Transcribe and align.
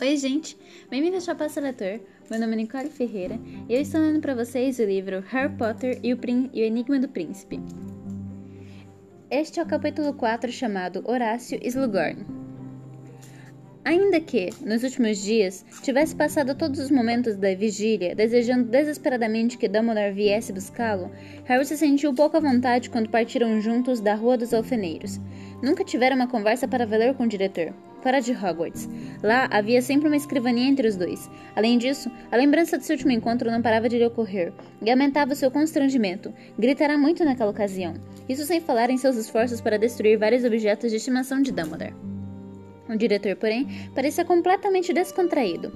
Oi, 0.00 0.16
gente! 0.16 0.56
Bem-vindos 0.88 1.28
ao 1.28 1.36
Passo 1.36 1.60
Leitor. 1.60 2.00
Meu 2.30 2.40
nome 2.40 2.54
é 2.54 2.56
Nicole 2.56 2.88
Ferreira 2.88 3.38
e 3.68 3.74
eu 3.74 3.82
estou 3.82 4.00
lendo 4.00 4.18
para 4.18 4.34
vocês 4.34 4.78
o 4.78 4.84
livro 4.84 5.20
Harry 5.28 5.54
Potter 5.58 6.00
e 6.02 6.14
o, 6.14 6.18
e 6.54 6.62
o 6.62 6.64
Enigma 6.64 6.98
do 6.98 7.06
Príncipe. 7.06 7.60
Este 9.30 9.60
é 9.60 9.62
o 9.62 9.66
capítulo 9.66 10.14
4 10.14 10.50
chamado 10.50 11.02
Horácio 11.04 11.60
Slughorn. 11.62 12.39
Ainda 13.82 14.20
que, 14.20 14.50
nos 14.60 14.82
últimos 14.84 15.22
dias, 15.22 15.64
tivesse 15.82 16.14
passado 16.14 16.54
todos 16.54 16.78
os 16.78 16.90
momentos 16.90 17.36
da 17.36 17.54
vigília 17.54 18.14
desejando 18.14 18.68
desesperadamente 18.68 19.56
que 19.56 19.68
Dumbledore 19.68 20.12
viesse 20.12 20.52
buscá-lo, 20.52 21.10
Harry 21.44 21.64
se 21.64 21.78
sentiu 21.78 22.12
pouco 22.12 22.36
à 22.36 22.40
vontade 22.40 22.90
quando 22.90 23.08
partiram 23.08 23.58
juntos 23.58 23.98
da 23.98 24.14
Rua 24.14 24.36
dos 24.36 24.52
Alfeneiros. 24.52 25.18
Nunca 25.62 25.82
tiveram 25.82 26.16
uma 26.16 26.28
conversa 26.28 26.68
para 26.68 26.84
valer 26.84 27.14
com 27.14 27.24
o 27.24 27.28
diretor, 27.28 27.72
fora 28.02 28.20
de 28.20 28.32
Hogwarts. 28.32 28.86
Lá 29.22 29.48
havia 29.50 29.80
sempre 29.80 30.08
uma 30.08 30.16
escrivaninha 30.16 30.68
entre 30.68 30.86
os 30.86 30.96
dois. 30.96 31.30
Além 31.56 31.78
disso, 31.78 32.10
a 32.30 32.36
lembrança 32.36 32.76
de 32.76 32.84
seu 32.84 32.96
último 32.96 33.12
encontro 33.12 33.50
não 33.50 33.62
parava 33.62 33.88
de 33.88 33.96
lhe 33.96 34.04
ocorrer, 34.04 34.52
e 34.82 34.90
aumentava 34.90 35.34
seu 35.34 35.50
constrangimento. 35.50 36.34
Gritará 36.58 36.98
muito 36.98 37.24
naquela 37.24 37.50
ocasião. 37.50 37.94
Isso 38.28 38.44
sem 38.44 38.60
falar 38.60 38.90
em 38.90 38.98
seus 38.98 39.16
esforços 39.16 39.62
para 39.62 39.78
destruir 39.78 40.18
vários 40.18 40.44
objetos 40.44 40.90
de 40.90 40.98
estimação 40.98 41.40
de 41.40 41.50
Dumbledore. 41.50 41.94
O 42.90 42.96
diretor, 42.96 43.36
porém, 43.36 43.68
parecia 43.94 44.24
completamente 44.24 44.92
descontraído. 44.92 45.70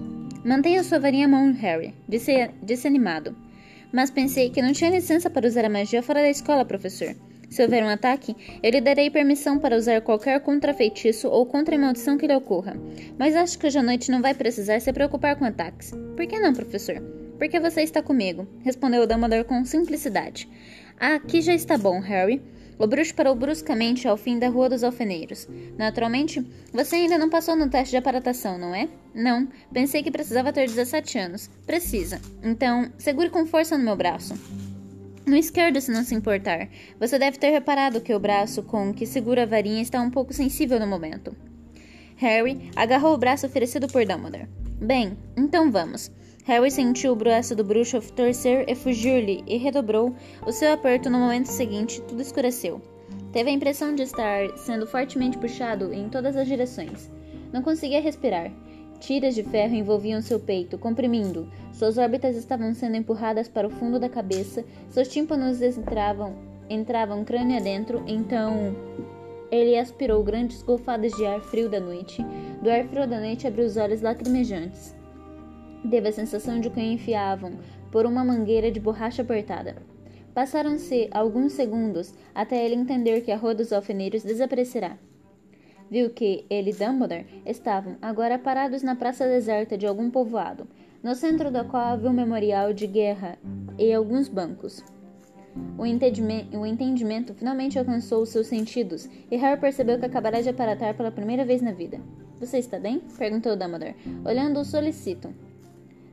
Mantenha 0.45 0.83
sua 0.83 0.99
varinha 0.99 1.27
à 1.27 1.29
mão, 1.29 1.53
Harry, 1.53 1.95
disse, 2.09 2.51
disse 2.61 2.89
animado. 2.89 3.37
Mas 3.93 4.11
pensei 4.11 4.51
que 4.51 4.61
não 4.61 4.73
tinha 4.73 4.91
licença 4.91 5.31
para 5.31 5.47
usar 5.47 5.65
a 5.65 5.69
magia 5.69 6.03
fora 6.03 6.21
da 6.21 6.29
escola, 6.29 6.65
professor. 6.65 7.15
Se 7.49 7.63
houver 7.63 7.85
um 7.85 7.89
ataque, 7.89 8.35
eu 8.61 8.71
lhe 8.73 8.81
darei 8.81 9.11
permissão 9.11 9.61
para 9.61 9.77
usar 9.77 10.01
qualquer 10.01 10.41
contrafeitiço 10.41 11.29
ou 11.29 11.47
contra-maldição 11.47 12.19
que 12.19 12.27
lhe 12.27 12.35
ocorra. 12.35 12.77
Mas 13.17 13.37
acho 13.37 13.57
que 13.61 13.69
hoje 13.69 13.79
à 13.79 13.83
noite 13.83 14.11
não 14.11 14.21
vai 14.21 14.35
precisar 14.35 14.81
se 14.81 14.93
preocupar 14.93 15.37
com 15.37 15.45
ataques. 15.45 15.93
Por 16.17 16.27
que 16.27 16.41
não, 16.41 16.53
professor? 16.53 17.01
Porque 17.39 17.61
você 17.61 17.83
está 17.83 18.03
comigo, 18.03 18.45
respondeu 18.65 19.07
Dumbledore 19.07 19.45
com 19.45 19.65
simplicidade. 19.65 20.49
Ah, 20.99 21.15
aqui 21.15 21.41
já 21.41 21.55
está 21.55 21.79
bom, 21.79 22.01
Harry. 22.01 22.43
O 22.79 22.87
bruxo 22.87 23.15
parou 23.15 23.35
bruscamente 23.35 24.09
ao 24.09 24.17
fim 24.17 24.39
da 24.39 24.49
Rua 24.49 24.69
dos 24.69 24.83
Alfeneiros. 24.83 25.49
Naturalmente, 25.79 26.45
você 26.73 26.97
ainda 26.97 27.19
não 27.19 27.31
passou 27.31 27.55
no 27.55 27.69
teste 27.69 27.91
de 27.91 27.97
aparatação, 27.97 28.59
não 28.59 28.75
é? 28.75 28.89
Não. 29.15 29.49
Pensei 29.73 30.03
que 30.03 30.11
precisava 30.11 30.53
ter 30.53 30.67
17 30.67 31.19
anos. 31.19 31.49
Precisa. 31.67 32.21
Então, 32.43 32.91
segure 32.99 33.31
com 33.31 33.47
força 33.47 33.79
no 33.79 33.85
meu 33.85 33.97
braço. 33.97 34.35
No 35.25 35.37
esquerdo, 35.37 35.81
se 35.81 35.91
não 35.91 36.05
se 36.05 36.15
importar. 36.15 36.69
Você 37.01 37.19
deve 37.19 37.39
ter 37.39 37.51
reparado 37.51 38.01
que 38.01 38.13
o 38.13 38.21
braço 38.21 38.63
com 38.63 38.93
que 38.93 39.07
segura 39.07 39.45
a 39.45 39.47
varinha 39.47 39.81
está 39.81 40.01
um 40.01 40.11
pouco 40.11 40.35
sensível 40.35 40.79
no 40.79 40.87
momento. 40.87 41.35
Harry 42.17 42.71
agarrou 42.77 43.15
o 43.15 43.19
braço 43.19 43.47
oferecido 43.47 43.89
por 43.89 44.05
Dumbledore. 44.05 44.49
Bem, 44.81 45.17
então 45.37 45.71
vamos. 45.71 46.11
Harry 46.45 46.71
sentiu 46.71 47.13
o 47.13 47.17
braço 47.17 47.57
do 47.57 47.65
bruxo 47.65 47.99
torcer 48.13 48.67
e 48.69 48.75
fugir-lhe 48.75 49.43
e 49.47 49.57
redobrou 49.57 50.15
o 50.47 50.53
seu 50.53 50.75
aperto 50.75 51.09
no 51.09 51.19
momento 51.19 51.47
seguinte, 51.47 52.03
tudo 52.03 52.21
escureceu. 52.21 52.83
Teve 53.33 53.49
a 53.49 53.53
impressão 53.55 53.95
de 53.95 54.03
estar 54.03 54.51
sendo 54.59 54.87
fortemente 54.87 55.39
puxado 55.39 55.91
em 55.91 56.11
todas 56.11 56.37
as 56.37 56.47
direções. 56.47 57.11
Não 57.51 57.63
conseguia 57.63 57.99
respirar. 57.99 58.53
Tiras 59.01 59.35
de 59.35 59.43
ferro 59.43 59.75
envolviam 59.75 60.21
seu 60.21 60.39
peito, 60.39 60.77
comprimindo. 60.77 61.49
Suas 61.73 61.97
órbitas 61.97 62.37
estavam 62.37 62.75
sendo 62.75 62.97
empurradas 62.97 63.49
para 63.49 63.67
o 63.67 63.71
fundo 63.71 63.99
da 63.99 64.11
cabeça, 64.11 64.67
seus 64.91 65.09
tímpanos 65.09 65.63
entravam, 65.63 66.35
entravam 66.69 67.25
crânio 67.25 67.57
adentro, 67.57 68.05
então 68.07 68.77
ele 69.51 69.79
aspirou 69.79 70.23
grandes 70.23 70.63
golfadas 70.63 71.13
de 71.13 71.25
ar 71.25 71.41
frio 71.41 71.71
da 71.71 71.81
noite. 71.81 72.23
Do 72.63 72.69
ar 72.69 72.85
frio 72.85 73.09
da 73.09 73.19
noite 73.19 73.47
abriu 73.47 73.65
os 73.65 73.79
olhos 73.79 74.03
lacrimejantes. 74.03 74.95
Teve 75.91 76.09
a 76.09 76.13
sensação 76.13 76.61
de 76.61 76.71
que 76.71 76.81
o 76.81 76.83
enfiavam 76.83 77.53
por 77.91 78.07
uma 78.07 78.25
mangueira 78.25 78.71
de 78.71 78.81
borracha 78.81 79.23
apertada. 79.23 79.77
Passaram-se 80.35 81.09
alguns 81.13 81.53
segundos 81.53 82.15
até 82.35 82.65
ele 82.65 82.75
entender 82.75 83.21
que 83.21 83.31
a 83.31 83.37
Rua 83.37 83.55
dos 83.55 83.73
Alfeneiros 83.73 84.23
desaparecerá 84.23 84.99
viu 85.91 86.11
que 86.11 86.45
ele 86.51 86.71
e 86.71 86.73
Dumbledore 86.73 87.27
estavam 87.47 87.97
agora 88.01 88.39
parados 88.39 88.83
na 88.83 88.97
praça 88.97 89.27
deserta 89.27 89.77
de 89.77 89.87
algum 89.87 90.11
povoado, 90.11 90.67
no 91.03 91.15
centro 91.15 91.51
da 91.51 91.65
qual 91.65 91.85
havia 91.85 92.11
um 92.11 92.13
memorial 92.13 92.73
de 92.73 92.87
guerra 92.87 93.39
e 93.79 93.93
alguns 93.93 94.29
bancos. 94.29 94.85
O 95.79 95.87
entendimento, 95.87 96.59
o 96.59 96.67
entendimento 96.67 97.33
finalmente 97.33 97.79
alcançou 97.79 98.27
seus 98.27 98.49
sentidos 98.49 99.09
e 99.31 99.37
Harry 99.37 99.61
percebeu 99.61 99.99
que 99.99 100.07
acabará 100.07 100.41
de 100.41 100.49
aparatar 100.49 100.97
pela 100.97 101.13
primeira 101.13 101.45
vez 101.45 101.63
na 101.63 101.71
vida. 101.71 102.01
Você 102.41 102.59
está 102.59 102.79
bem? 102.79 103.01
perguntou 103.17 103.57
Dumbledore, 103.57 103.95
olhando-o 104.25 104.65
solicito. 104.65 105.33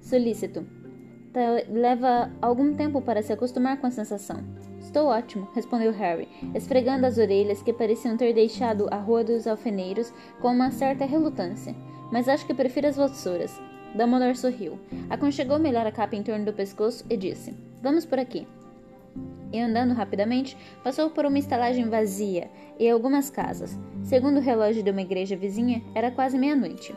Solícito. 0.01 0.65
Leva 1.69 2.29
algum 2.41 2.75
tempo 2.75 3.01
para 3.01 3.21
se 3.21 3.31
acostumar 3.31 3.79
com 3.79 3.87
a 3.87 3.91
sensação. 3.91 4.43
Estou 4.81 5.07
ótimo, 5.07 5.47
respondeu 5.53 5.93
Harry, 5.93 6.27
esfregando 6.53 7.05
as 7.05 7.17
orelhas 7.17 7.63
que 7.63 7.71
pareciam 7.71 8.17
ter 8.17 8.33
deixado 8.33 8.87
a 8.91 8.97
Rua 8.97 9.23
dos 9.23 9.47
Alfeneiros 9.47 10.11
com 10.41 10.49
uma 10.49 10.71
certa 10.71 11.05
relutância. 11.05 11.73
Mas 12.11 12.27
acho 12.27 12.45
que 12.45 12.53
prefiro 12.53 12.87
as 12.87 12.97
vassouras. 12.97 13.57
Dumbledore 13.95 14.35
sorriu, 14.35 14.79
aconchegou 15.09 15.59
melhor 15.59 15.85
a 15.85 15.91
capa 15.91 16.15
em 16.15 16.23
torno 16.23 16.45
do 16.45 16.53
pescoço 16.53 17.05
e 17.09 17.15
disse: 17.15 17.53
Vamos 17.81 18.05
por 18.05 18.19
aqui. 18.19 18.45
E 19.53 19.59
andando 19.59 19.93
rapidamente, 19.93 20.57
passou 20.83 21.09
por 21.09 21.25
uma 21.25 21.37
estalagem 21.39 21.89
vazia 21.89 22.49
e 22.79 22.89
algumas 22.89 23.29
casas. 23.29 23.77
Segundo 24.03 24.37
o 24.37 24.41
relógio 24.41 24.81
de 24.81 24.91
uma 24.91 25.01
igreja 25.01 25.35
vizinha, 25.35 25.81
era 25.93 26.09
quase 26.09 26.37
meia-noite. 26.37 26.95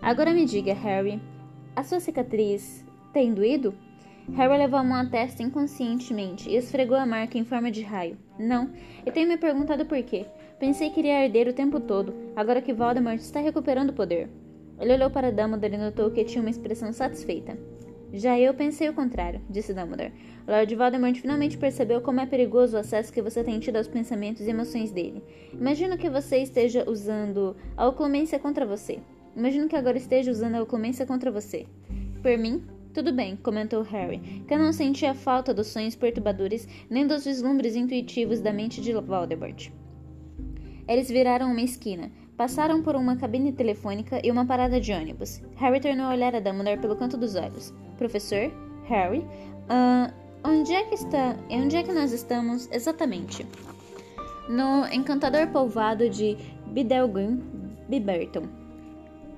Agora 0.00 0.32
me 0.32 0.44
diga, 0.44 0.74
Harry, 0.74 1.20
a 1.78 1.84
sua 1.84 2.00
cicatriz 2.00 2.84
tem 3.12 3.32
doído? 3.32 3.72
Harry 4.34 4.58
levou 4.58 4.80
a 4.80 4.82
mão 4.82 4.98
à 4.98 5.06
testa 5.06 5.44
inconscientemente 5.44 6.50
e 6.50 6.56
esfregou 6.56 6.96
a 6.96 7.06
marca 7.06 7.38
em 7.38 7.44
forma 7.44 7.70
de 7.70 7.82
raio. 7.82 8.18
Não, 8.36 8.72
e 9.06 9.12
tenho 9.12 9.28
me 9.28 9.36
perguntado 9.36 9.86
por 9.86 10.02
quê. 10.02 10.26
Pensei 10.58 10.90
que 10.90 10.98
iria 10.98 11.20
arder 11.22 11.46
o 11.46 11.52
tempo 11.52 11.78
todo, 11.78 12.12
agora 12.34 12.60
que 12.60 12.72
Voldemort 12.72 13.20
está 13.20 13.38
recuperando 13.38 13.90
o 13.90 13.92
poder. 13.92 14.28
Ele 14.80 14.92
olhou 14.92 15.08
para 15.08 15.30
Dumbledore 15.30 15.74
e 15.74 15.78
notou 15.78 16.10
que 16.10 16.24
tinha 16.24 16.42
uma 16.42 16.50
expressão 16.50 16.92
satisfeita. 16.92 17.56
Já 18.12 18.36
eu 18.36 18.52
pensei 18.54 18.88
o 18.88 18.94
contrário, 18.94 19.40
disse 19.48 19.72
Dumbledore. 19.72 20.12
Lord 20.48 20.74
Voldemort 20.74 21.16
finalmente 21.20 21.56
percebeu 21.56 22.00
como 22.00 22.20
é 22.20 22.26
perigoso 22.26 22.76
o 22.76 22.80
acesso 22.80 23.12
que 23.12 23.22
você 23.22 23.44
tem 23.44 23.60
tido 23.60 23.76
aos 23.76 23.86
pensamentos 23.86 24.44
e 24.44 24.50
emoções 24.50 24.90
dele. 24.90 25.22
Imagino 25.52 25.96
que 25.96 26.10
você 26.10 26.38
esteja 26.38 26.90
usando 26.90 27.54
a 27.76 27.86
oclumência 27.86 28.36
contra 28.40 28.66
você. 28.66 28.98
Imagino 29.38 29.68
que 29.68 29.76
agora 29.76 29.96
esteja 29.96 30.32
usando 30.32 30.56
a 30.56 30.62
oclumência 30.62 31.06
contra 31.06 31.30
você. 31.30 31.64
Por 32.20 32.36
mim, 32.36 32.64
tudo 32.92 33.12
bem, 33.12 33.36
comentou 33.36 33.82
Harry, 33.82 34.18
que 34.48 34.56
não 34.56 34.72
sentia 34.72 35.14
falta 35.14 35.54
dos 35.54 35.68
sonhos 35.68 35.94
perturbadores 35.94 36.66
nem 36.90 37.06
dos 37.06 37.24
vislumbres 37.24 37.76
intuitivos 37.76 38.40
da 38.40 38.52
mente 38.52 38.80
de 38.80 38.92
Voldemort. 38.92 39.70
Eles 40.88 41.08
viraram 41.08 41.52
uma 41.52 41.60
esquina, 41.60 42.10
passaram 42.36 42.82
por 42.82 42.96
uma 42.96 43.14
cabine 43.14 43.52
telefônica 43.52 44.20
e 44.24 44.30
uma 44.32 44.44
parada 44.44 44.80
de 44.80 44.92
ônibus. 44.92 45.40
Harry 45.54 45.78
tornou 45.78 46.06
a 46.06 46.14
olhar 46.14 46.34
a 46.34 46.40
Dumbledore 46.40 46.80
pelo 46.80 46.96
canto 46.96 47.16
dos 47.16 47.36
olhos. 47.36 47.72
Professor? 47.96 48.50
Harry? 48.88 49.20
Uh, 49.20 50.12
onde 50.42 50.72
é 50.72 50.82
que 50.82 50.96
está... 50.96 51.36
Onde 51.48 51.76
é 51.76 51.84
que 51.84 51.92
nós 51.92 52.10
estamos 52.10 52.68
exatamente? 52.72 53.46
No 54.48 54.84
encantador 54.92 55.46
povoado 55.52 56.10
de 56.10 56.36
Bidelgun 56.72 57.38
Biberton. 57.88 58.67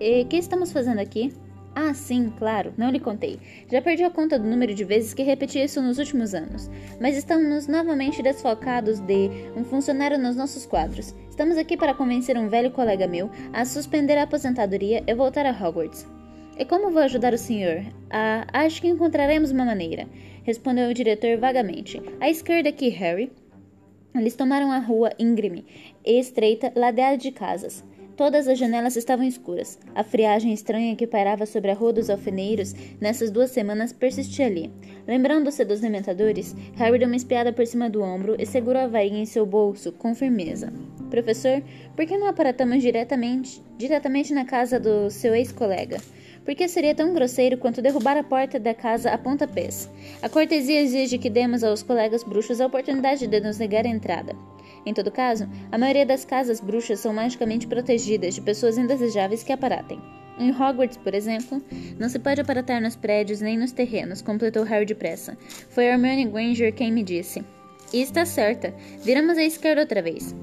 E 0.00 0.25
que 0.25 0.38
estamos 0.38 0.72
fazendo 0.72 0.99
aqui? 0.99 1.31
Ah, 1.75 1.93
sim, 1.94 2.33
claro, 2.38 2.72
não 2.77 2.91
lhe 2.91 2.99
contei. 2.99 3.38
Já 3.71 3.81
perdi 3.83 4.03
a 4.03 4.11
conta 4.11 4.38
do 4.38 4.49
número 4.49 4.75
de 4.75 4.83
vezes 4.83 5.12
que 5.12 5.22
repeti 5.22 5.62
isso 5.62 5.81
nos 5.83 5.99
últimos 5.99 6.34
anos. 6.34 6.71
Mas 6.99 7.16
estamos 7.16 7.69
novamente 7.69 8.22
desfocados 8.22 8.99
de 9.00 9.31
um 9.55 9.62
funcionário 9.62 10.19
nos 10.19 10.34
nossos 10.34 10.65
quadros. 10.65 11.15
Estamos 11.28 11.59
aqui 11.59 11.77
para 11.77 11.95
convencer 11.95 12.36
um 12.39 12.48
velho 12.48 12.71
colega 12.71 13.07
meu 13.07 13.30
a 13.53 13.65
suspender 13.65 14.16
a 14.16 14.22
aposentadoria 14.22 15.04
e 15.07 15.15
voltar 15.15 15.45
a 15.45 15.53
Hogwarts. 15.53 16.07
E 16.59 16.65
como 16.65 16.91
vou 16.91 17.03
ajudar 17.03 17.33
o 17.34 17.39
senhor? 17.39 17.84
Ah, 18.10 18.47
acho 18.53 18.80
que 18.80 18.89
encontraremos 18.89 19.51
uma 19.51 19.65
maneira, 19.65 20.09
respondeu 20.42 20.91
o 20.91 20.95
diretor 20.95 21.39
vagamente. 21.39 22.03
À 22.21 22.28
esquerda 22.28 22.71
aqui, 22.71 22.89
Harry. 22.89 23.30
Eles 24.15 24.34
tomaram 24.34 24.72
a 24.72 24.78
rua 24.78 25.13
íngreme 25.19 25.65
e 26.04 26.19
estreita, 26.19 26.72
ladeada 26.75 27.16
de 27.16 27.30
casas. 27.30 27.84
Todas 28.21 28.47
as 28.47 28.59
janelas 28.59 28.97
estavam 28.97 29.25
escuras. 29.25 29.78
A 29.95 30.05
friagem 30.05 30.53
estranha 30.53 30.95
que 30.95 31.07
pairava 31.07 31.47
sobre 31.47 31.71
a 31.71 31.75
rua 31.75 31.91
dos 31.91 32.11
alfeneiros 32.11 32.75
nessas 33.01 33.31
duas 33.31 33.51
semanas 33.51 33.95
persistia 33.95 34.45
ali. 34.45 34.71
Lembrando-se 35.09 35.65
dos 35.65 35.81
dementadores, 35.81 36.55
Harry 36.77 36.99
deu 36.99 37.09
uma 37.09 37.17
espiada 37.17 37.51
por 37.51 37.67
cima 37.67 37.89
do 37.89 38.03
ombro 38.03 38.37
e 38.39 38.45
segurou 38.45 38.83
a 38.83 38.87
varinha 38.87 39.22
em 39.22 39.25
seu 39.25 39.47
bolso 39.47 39.91
com 39.93 40.15
firmeza. 40.15 40.71
Professor, 41.09 41.63
por 41.97 42.05
que 42.05 42.19
não 42.19 42.27
aparatamos 42.27 42.83
diretamente, 42.83 43.63
diretamente 43.78 44.34
na 44.34 44.45
casa 44.45 44.78
do 44.78 45.09
seu 45.09 45.34
ex-colega? 45.34 45.97
Por 46.45 46.55
que 46.55 46.69
seria 46.69 46.95
tão 46.95 47.15
grosseiro 47.15 47.57
quanto 47.57 47.81
derrubar 47.81 48.19
a 48.19 48.23
porta 48.23 48.61
da 48.61 48.75
casa 48.75 49.13
a 49.13 49.16
pontapés? 49.16 49.89
A 50.21 50.28
cortesia 50.28 50.83
exige 50.83 51.16
que 51.16 51.31
demos 51.31 51.65
aos 51.65 51.83
colegas 51.83 52.23
bruxos 52.23 52.61
a 52.61 52.66
oportunidade 52.66 53.27
de 53.27 53.41
nos 53.41 53.57
negar 53.57 53.87
a 53.87 53.89
entrada. 53.89 54.37
Em 54.84 54.94
todo 54.94 55.10
caso, 55.10 55.48
a 55.71 55.78
maioria 55.78 56.06
das 56.06 56.24
casas 56.24 56.60
bruxas 56.60 57.00
são 57.00 57.12
magicamente 57.12 57.66
protegidas 57.66 58.34
de 58.34 58.41
pessoas 58.41 58.78
indesejáveis 58.78 59.42
que 59.42 59.53
aparatem. 59.53 60.00
Em 60.38 60.50
Hogwarts, 60.50 60.97
por 60.97 61.15
exemplo, 61.15 61.62
não 61.98 62.09
se 62.09 62.18
pode 62.18 62.41
aparatar 62.41 62.80
nos 62.80 62.97
prédios 62.97 63.42
nem 63.42 63.59
nos 63.59 63.72
terrenos, 63.72 64.22
completou 64.22 64.65
Harry 64.65 64.86
depressa. 64.86 65.36
Foi 65.68 65.84
Hermione 65.84 66.24
Granger 66.24 66.72
quem 66.72 66.91
me 66.91 67.03
disse. 67.03 67.44
E 67.92 68.00
está 68.00 68.24
certa. 68.24 68.72
Viramos 69.04 69.36
à 69.36 69.42
esquerda 69.42 69.82
outra 69.82 70.00
vez. 70.00 70.34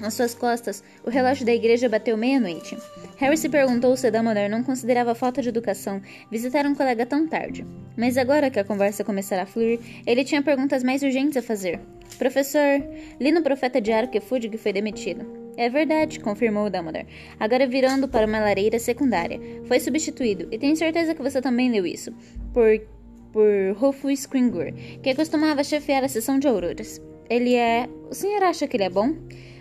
Às 0.00 0.14
suas 0.14 0.34
costas, 0.34 0.84
o 1.04 1.10
relógio 1.10 1.44
da 1.44 1.52
igreja 1.52 1.88
bateu 1.88 2.16
meia-noite. 2.16 2.76
Harry 3.18 3.36
se 3.36 3.48
perguntou 3.48 3.96
se 3.96 4.10
Dumbledore 4.12 4.48
não 4.48 4.62
considerava 4.62 5.12
falta 5.12 5.42
de 5.42 5.48
educação 5.48 6.00
visitar 6.30 6.64
um 6.66 6.74
colega 6.74 7.04
tão 7.04 7.26
tarde. 7.26 7.66
Mas 7.96 8.16
agora 8.16 8.48
que 8.48 8.60
a 8.60 8.64
conversa 8.64 9.02
começara 9.02 9.42
a 9.42 9.46
fluir, 9.46 9.80
ele 10.06 10.24
tinha 10.24 10.40
perguntas 10.40 10.84
mais 10.84 11.02
urgentes 11.02 11.36
a 11.36 11.42
fazer. 11.42 11.80
Professor, 12.16 12.80
li 13.18 13.32
no 13.32 13.42
Profeta 13.42 13.80
Diário 13.80 14.08
que 14.08 14.20
Fudge 14.20 14.56
foi 14.56 14.72
demitido. 14.72 15.26
É 15.56 15.68
verdade, 15.68 16.20
confirmou 16.20 16.70
Dumbledore, 16.70 17.08
agora 17.40 17.66
virando 17.66 18.06
para 18.06 18.24
uma 18.24 18.38
lareira 18.38 18.78
secundária. 18.78 19.40
Foi 19.64 19.80
substituído, 19.80 20.46
e 20.52 20.58
tenho 20.58 20.76
certeza 20.76 21.12
que 21.12 21.22
você 21.22 21.42
também 21.42 21.72
leu 21.72 21.84
isso, 21.84 22.12
por, 22.54 22.80
por 23.32 23.76
Rufus 23.76 24.20
Scrimgeour, 24.20 24.72
que 25.02 25.16
costumava 25.16 25.64
chefiar 25.64 26.04
a 26.04 26.08
sessão 26.08 26.38
de 26.38 26.46
auroras. 26.46 27.02
Ele 27.28 27.56
é... 27.56 27.88
O 28.08 28.14
senhor 28.14 28.44
acha 28.44 28.68
que 28.68 28.76
ele 28.76 28.84
é 28.84 28.90
bom? 28.90 29.16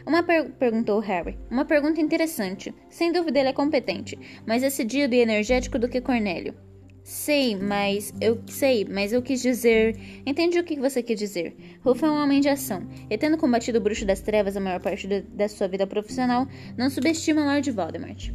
Uma 0.07 0.23
per 0.23 0.51
perguntou 0.51 1.01
Harry. 1.01 1.37
Uma 1.51 1.65
pergunta 1.65 1.99
interessante. 1.99 2.73
Sem 2.89 3.11
dúvida 3.11 3.39
ele 3.39 3.49
é 3.49 3.53
competente, 3.53 4.17
mais 4.47 4.61
decidido 4.61 5.13
e 5.13 5.19
energético 5.19 5.77
do 5.77 5.89
que 5.89 5.99
Cornélio. 5.99 6.55
Sei, 7.03 7.57
mas 7.57 8.13
eu 8.21 8.41
sei, 8.47 8.85
mas 8.85 9.11
eu 9.11 9.21
quis 9.21 9.41
dizer. 9.41 9.97
Entendi 10.25 10.59
o 10.59 10.63
que 10.63 10.79
você 10.79 11.03
quis 11.03 11.19
dizer. 11.19 11.57
Rufo 11.81 12.05
é 12.05 12.09
um 12.09 12.23
homem 12.23 12.39
de 12.39 12.47
ação, 12.47 12.87
e 13.09 13.17
tendo 13.17 13.37
combatido 13.37 13.79
o 13.79 13.81
bruxo 13.81 14.05
das 14.05 14.21
trevas 14.21 14.55
a 14.55 14.61
maior 14.61 14.79
parte 14.79 15.07
de, 15.07 15.23
da 15.23 15.49
sua 15.49 15.67
vida 15.67 15.85
profissional, 15.85 16.47
não 16.77 16.89
subestima 16.89 17.43
Lord 17.43 17.69
Voldemort. 17.69 18.31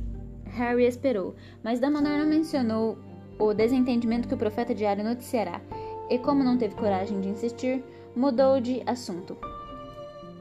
Harry 0.51 0.85
esperou, 0.85 1.35
mas 1.65 1.81
Dumbledore 1.81 2.19
não 2.19 2.27
mencionou 2.27 2.99
o 3.39 3.55
desentendimento 3.55 4.29
que 4.29 4.35
o 4.35 4.39
profeta 4.39 4.75
diário 4.75 5.03
noticiará, 5.03 5.59
e 6.11 6.19
como 6.19 6.45
não 6.45 6.59
teve 6.59 6.75
coragem 6.75 7.19
de 7.23 7.31
insistir, 7.31 7.83
mudou 8.15 8.61
de 8.61 8.83
assunto. 8.85 9.39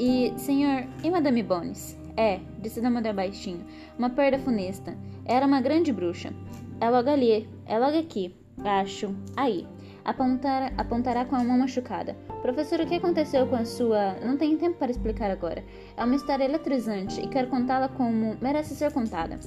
E, 0.03 0.33
senhor, 0.35 0.87
e 1.03 1.11
Madame 1.11 1.43
Bones? 1.43 1.95
É, 2.17 2.39
disse 2.59 2.81
Dumbledore 2.81 3.15
baixinho, 3.15 3.63
uma 3.99 4.09
perda 4.09 4.39
funesta. 4.39 4.97
Era 5.25 5.45
uma 5.45 5.61
grande 5.61 5.93
bruxa. 5.93 6.33
É 6.79 6.89
logo 6.89 7.07
ali, 7.07 7.47
é 7.67 7.77
logo 7.77 7.99
aqui, 7.99 8.35
acho. 8.65 9.15
Aí. 9.37 9.67
Apontar, 10.03 10.73
apontará 10.75 11.23
com 11.23 11.35
a 11.35 11.43
mão 11.43 11.59
machucada. 11.59 12.15
Professor, 12.41 12.79
o 12.79 12.87
que 12.87 12.95
aconteceu 12.95 13.45
com 13.45 13.55
a 13.55 13.63
sua. 13.63 14.13
Não 14.25 14.37
tenho 14.37 14.57
tempo 14.57 14.75
para 14.79 14.89
explicar 14.89 15.29
agora. 15.29 15.63
É 15.95 16.03
uma 16.03 16.15
história 16.15 16.45
eletrizante 16.45 17.21
e 17.21 17.27
quero 17.27 17.49
contá-la 17.49 17.87
como 17.87 18.35
merece 18.41 18.73
ser 18.73 18.91
contada. 18.91 19.37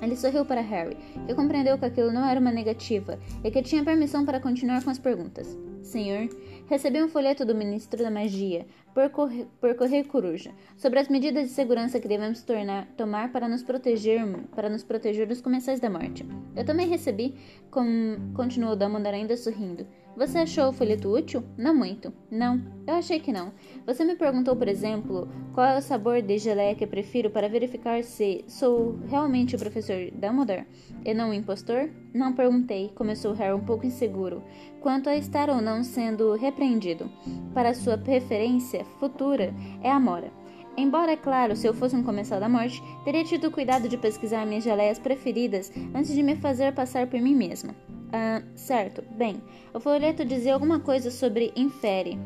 Ele 0.00 0.16
sorriu 0.16 0.46
para 0.46 0.62
Harry, 0.62 0.96
que 1.26 1.34
compreendeu 1.34 1.76
que 1.76 1.84
aquilo 1.84 2.10
não 2.10 2.26
era 2.26 2.40
uma 2.40 2.50
negativa 2.50 3.18
e 3.44 3.50
que 3.50 3.60
tinha 3.60 3.84
permissão 3.84 4.24
para 4.24 4.40
continuar 4.40 4.82
com 4.82 4.88
as 4.88 4.98
perguntas. 4.98 5.54
Senhor, 5.84 6.28
recebi 6.66 7.02
um 7.02 7.08
folheto 7.08 7.44
do 7.44 7.54
ministro 7.54 8.02
da 8.02 8.10
magia, 8.10 8.66
por, 8.94 9.10
corre 9.10 9.46
por 9.60 9.74
correio 9.76 10.06
coruja, 10.06 10.50
sobre 10.76 10.98
as 10.98 11.08
medidas 11.08 11.48
de 11.48 11.54
segurança 11.54 12.00
que 12.00 12.08
devemos 12.08 12.42
tornar, 12.42 12.86
tomar 12.96 13.30
para 13.30 13.48
nos 13.48 13.62
proteger 13.62 14.24
para 14.54 14.70
nos 14.70 14.82
proteger 14.82 15.26
dos 15.26 15.42
comensais 15.42 15.80
da 15.80 15.90
morte. 15.90 16.26
Eu 16.56 16.64
também 16.64 16.88
recebi, 16.88 17.34
com, 17.70 18.32
continuou 18.34 18.74
Dumbledore 18.74 19.16
ainda 19.16 19.36
sorrindo, 19.36 19.86
você 20.16 20.38
achou 20.38 20.68
o 20.68 20.72
folheto 20.72 21.08
útil? 21.12 21.42
Não 21.56 21.74
muito. 21.74 22.12
Não, 22.30 22.60
eu 22.86 22.94
achei 22.94 23.18
que 23.18 23.32
não. 23.32 23.52
Você 23.86 24.04
me 24.04 24.14
perguntou, 24.14 24.54
por 24.54 24.68
exemplo, 24.68 25.28
qual 25.52 25.66
é 25.66 25.78
o 25.78 25.82
sabor 25.82 26.22
de 26.22 26.38
geleia 26.38 26.74
que 26.74 26.86
prefiro 26.86 27.30
para 27.30 27.48
verificar 27.48 28.02
se 28.04 28.44
sou 28.46 28.98
realmente 29.08 29.56
o 29.56 29.58
professor 29.58 30.10
Dumbledore 30.12 30.66
e 31.04 31.12
não 31.12 31.30
um 31.30 31.34
impostor? 31.34 31.90
Não 32.12 32.32
perguntei, 32.32 32.90
começou 32.94 33.32
Harry 33.32 33.54
um 33.54 33.64
pouco 33.64 33.86
inseguro, 33.86 34.42
quanto 34.80 35.08
a 35.08 35.16
estar 35.16 35.50
ou 35.50 35.60
não 35.60 35.82
sendo 35.82 36.34
repreendido. 36.34 37.10
Para 37.52 37.74
sua 37.74 37.98
preferência 37.98 38.84
futura 39.00 39.52
é 39.82 39.90
a 39.90 39.98
Mora. 39.98 40.43
Embora, 40.76 41.12
é 41.12 41.16
claro, 41.16 41.54
se 41.54 41.66
eu 41.66 41.74
fosse 41.74 41.94
um 41.94 42.02
comensal 42.02 42.40
da 42.40 42.48
morte, 42.48 42.82
teria 43.04 43.24
tido 43.24 43.50
cuidado 43.50 43.88
de 43.88 43.96
pesquisar 43.96 44.44
minhas 44.44 44.64
geleias 44.64 44.98
preferidas 44.98 45.72
antes 45.94 46.12
de 46.12 46.22
me 46.22 46.34
fazer 46.36 46.74
passar 46.74 47.06
por 47.06 47.20
mim 47.20 47.34
mesma. 47.34 47.74
Ah, 48.12 48.42
certo. 48.54 49.02
Bem, 49.16 49.40
o 49.72 49.80
folheto 49.80 50.24
dizia 50.24 50.54
alguma 50.54 50.80
coisa 50.80 51.10
sobre 51.10 51.52
infere. 51.56 52.18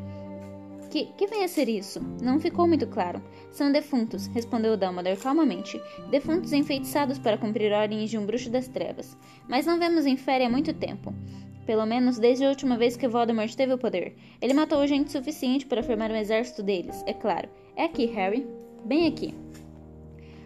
Que, 0.89 1.05
que 1.15 1.27
vem 1.27 1.43
a 1.43 1.47
ser 1.47 1.69
isso? 1.69 2.01
Não 2.19 2.39
ficou 2.39 2.67
muito 2.67 2.87
claro. 2.87 3.21
São 3.51 3.71
defuntos, 3.71 4.25
respondeu 4.27 4.75
Dumbledore 4.75 5.17
calmamente. 5.17 5.79
Defuntos 6.09 6.51
enfeitiçados 6.51 7.19
para 7.19 7.37
cumprir 7.37 7.71
ordens 7.71 8.09
de 8.09 8.17
um 8.17 8.25
bruxo 8.25 8.49
das 8.49 8.67
trevas. 8.67 9.15
Mas 9.47 9.67
não 9.67 9.77
vemos 9.77 10.07
infere 10.07 10.45
há 10.45 10.49
muito 10.49 10.73
tempo. 10.73 11.13
Pelo 11.69 11.85
menos 11.85 12.17
desde 12.17 12.43
a 12.43 12.49
última 12.49 12.79
vez 12.79 12.97
que 12.97 13.07
Voldemort 13.07 13.53
teve 13.53 13.71
o 13.71 13.77
poder. 13.77 14.15
Ele 14.41 14.55
matou 14.55 14.87
gente 14.87 15.11
suficiente 15.11 15.67
para 15.67 15.83
formar 15.83 16.09
um 16.09 16.15
exército 16.15 16.63
deles, 16.63 17.03
é 17.05 17.13
claro. 17.13 17.47
É 17.75 17.83
aqui, 17.83 18.07
Harry. 18.07 18.47
Bem 18.83 19.05
aqui. 19.05 19.35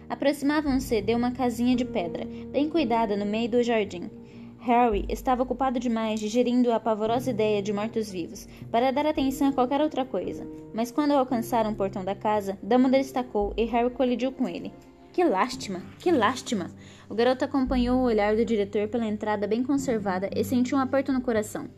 Aproximavam-se 0.06 1.00
de 1.00 1.14
uma 1.14 1.32
casinha 1.32 1.74
de 1.74 1.82
pedra, 1.86 2.26
bem 2.52 2.68
cuidada 2.68 3.16
no 3.16 3.24
meio 3.24 3.48
do 3.48 3.62
jardim. 3.62 4.10
Harry 4.58 5.06
estava 5.08 5.42
ocupado 5.42 5.80
demais 5.80 6.20
digerindo 6.20 6.70
a 6.70 6.78
pavorosa 6.78 7.30
ideia 7.30 7.62
de 7.62 7.72
mortos-vivos 7.72 8.46
para 8.70 8.90
dar 8.90 9.06
atenção 9.06 9.48
a 9.48 9.52
qualquer 9.54 9.80
outra 9.80 10.04
coisa. 10.04 10.46
Mas 10.74 10.90
quando 10.90 11.12
alcançaram 11.12 11.70
o 11.70 11.74
portão 11.74 12.04
da 12.04 12.14
casa, 12.14 12.58
Dumbledore 12.62 13.02
destacou 13.02 13.54
e 13.56 13.64
Harry 13.64 13.88
colidiu 13.88 14.30
com 14.30 14.46
ele. 14.46 14.70
Que 15.14 15.22
lástima, 15.22 15.80
que 16.00 16.10
lástima! 16.10 16.72
O 17.08 17.14
garoto 17.14 17.44
acompanhou 17.44 18.00
o 18.00 18.04
olhar 18.04 18.34
do 18.34 18.44
diretor 18.44 18.88
pela 18.88 19.06
entrada 19.06 19.46
bem 19.46 19.62
conservada 19.62 20.28
e 20.34 20.42
sentiu 20.42 20.76
um 20.76 20.80
aperto 20.80 21.12
no 21.12 21.20
coração. 21.20 21.68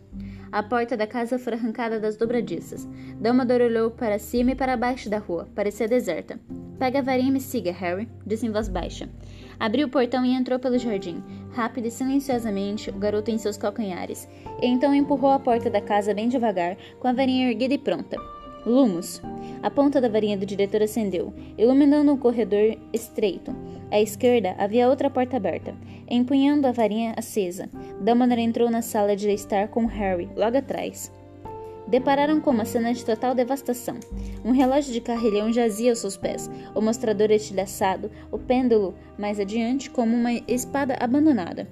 A 0.51 0.63
porta 0.63 0.97
da 0.97 1.07
casa 1.07 1.39
foi 1.39 1.53
arrancada 1.53 2.01
das 2.01 2.17
dobradiças. 2.17 2.89
Dumbledore 3.21 3.65
olhou 3.65 3.91
para 3.91 4.19
cima 4.19 4.53
e 4.53 4.55
para 4.55 4.75
baixo 4.75 5.11
da 5.11 5.19
rua. 5.19 5.47
Parecia 5.55 5.87
deserta. 5.87 6.41
Pega 6.79 7.01
a 7.01 7.03
varinha 7.03 7.29
e 7.29 7.33
me 7.33 7.41
siga, 7.41 7.73
Harry, 7.73 8.09
disse 8.27 8.47
em 8.47 8.51
voz 8.51 8.71
baixa. 8.71 9.07
Abriu 9.61 9.87
o 9.87 9.91
portão 9.91 10.25
e 10.25 10.33
entrou 10.33 10.59
pelo 10.59 10.79
jardim. 10.79 11.23
Rápido 11.53 11.89
e 11.89 11.91
silenciosamente, 11.91 12.89
o 12.89 12.95
garoto 12.95 13.31
em 13.31 13.37
seus 13.37 13.59
calcanhares. 13.59 14.27
E 14.63 14.67
então 14.67 14.95
empurrou 14.95 15.33
a 15.33 15.39
porta 15.39 15.69
da 15.69 15.83
casa 15.83 16.15
bem 16.15 16.31
devagar, 16.31 16.79
com 16.99 17.07
a 17.07 17.13
varinha 17.13 17.51
erguida 17.51 17.75
e 17.75 17.79
pronta. 17.79 18.17
Lumos. 18.67 19.23
A 19.63 19.71
ponta 19.71 20.01
da 20.01 20.09
varinha 20.09 20.37
do 20.37 20.45
diretor 20.45 20.83
acendeu, 20.83 21.33
iluminando 21.57 22.13
um 22.13 22.17
corredor 22.17 22.77
estreito. 22.93 23.55
À 23.91 24.01
esquerda 24.01 24.57
havia 24.59 24.89
outra 24.89 25.09
porta 25.09 25.37
aberta. 25.37 25.75
Empunhando 26.11 26.67
a 26.67 26.73
varinha 26.73 27.15
acesa, 27.17 27.71
Dumbledore 28.01 28.43
entrou 28.43 28.69
na 28.69 28.83
sala 28.83 29.15
de 29.15 29.31
estar 29.31 29.69
com 29.69 29.87
Harry, 29.87 30.29
logo 30.37 30.59
atrás 30.59 31.13
depararam 31.87 32.41
com 32.41 32.51
uma 32.51 32.65
cena 32.65 32.93
de 32.93 33.05
total 33.05 33.35
devastação. 33.35 33.99
Um 34.45 34.51
relógio 34.51 34.93
de 34.93 35.01
carrilhão 35.01 35.53
jazia 35.53 35.91
aos 35.91 36.01
seus 36.01 36.17
pés, 36.17 36.51
o 36.75 36.81
mostrador 36.81 37.31
estilhaçado, 37.31 38.11
o 38.31 38.39
pêndulo 38.39 38.95
mais 39.17 39.39
adiante 39.39 39.89
como 39.91 40.15
uma 40.15 40.33
espada 40.49 40.97
abandonada. 40.99 41.69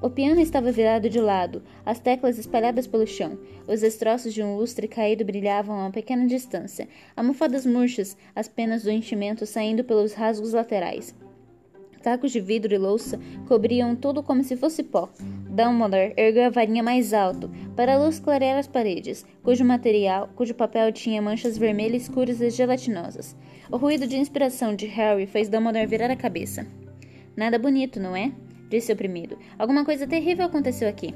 O 0.00 0.08
piano 0.08 0.40
estava 0.40 0.70
virado 0.70 1.10
de 1.10 1.20
lado, 1.20 1.60
as 1.84 1.98
teclas 1.98 2.38
espalhadas 2.38 2.86
pelo 2.86 3.04
chão. 3.04 3.36
Os 3.66 3.80
destroços 3.80 4.32
de 4.32 4.40
um 4.40 4.56
lustre 4.56 4.86
caído 4.86 5.24
brilhavam 5.24 5.74
a 5.74 5.80
uma 5.86 5.90
pequena 5.90 6.24
distância, 6.24 6.88
almofadas 7.16 7.66
murchas, 7.66 8.16
as 8.34 8.46
penas 8.46 8.84
do 8.84 8.90
enchimento 8.92 9.44
saindo 9.44 9.82
pelos 9.82 10.12
rasgos 10.12 10.52
laterais. 10.52 11.12
Tacos 12.00 12.30
de 12.30 12.40
vidro 12.40 12.72
e 12.72 12.78
louça 12.78 13.18
cobriam 13.48 13.96
tudo 13.96 14.22
como 14.22 14.44
se 14.44 14.56
fosse 14.56 14.84
pó. 14.84 15.08
Dumbledore 15.50 16.14
ergueu 16.16 16.44
a 16.44 16.50
varinha 16.50 16.80
mais 16.82 17.12
alto, 17.12 17.50
para 17.74 17.94
a 17.94 17.98
luz 17.98 18.20
clarear 18.20 18.56
as 18.56 18.68
paredes, 18.68 19.26
cujo 19.42 19.64
material, 19.64 20.30
cujo 20.36 20.54
papel 20.54 20.92
tinha 20.92 21.20
manchas 21.20 21.58
vermelhas 21.58 22.02
escuras 22.02 22.40
e 22.40 22.50
gelatinosas. 22.50 23.36
O 23.68 23.76
ruído 23.76 24.06
de 24.06 24.16
inspiração 24.16 24.76
de 24.76 24.86
Harry 24.86 25.26
fez 25.26 25.48
Dumbledore 25.48 25.86
virar 25.86 26.10
a 26.10 26.16
cabeça. 26.16 26.64
Nada 27.36 27.58
bonito, 27.58 27.98
não 27.98 28.14
é? 28.14 28.30
Disse 28.68 28.92
oprimido. 28.92 29.38
Alguma 29.58 29.84
coisa 29.84 30.06
terrível 30.06 30.46
aconteceu 30.46 30.88
aqui. 30.88 31.14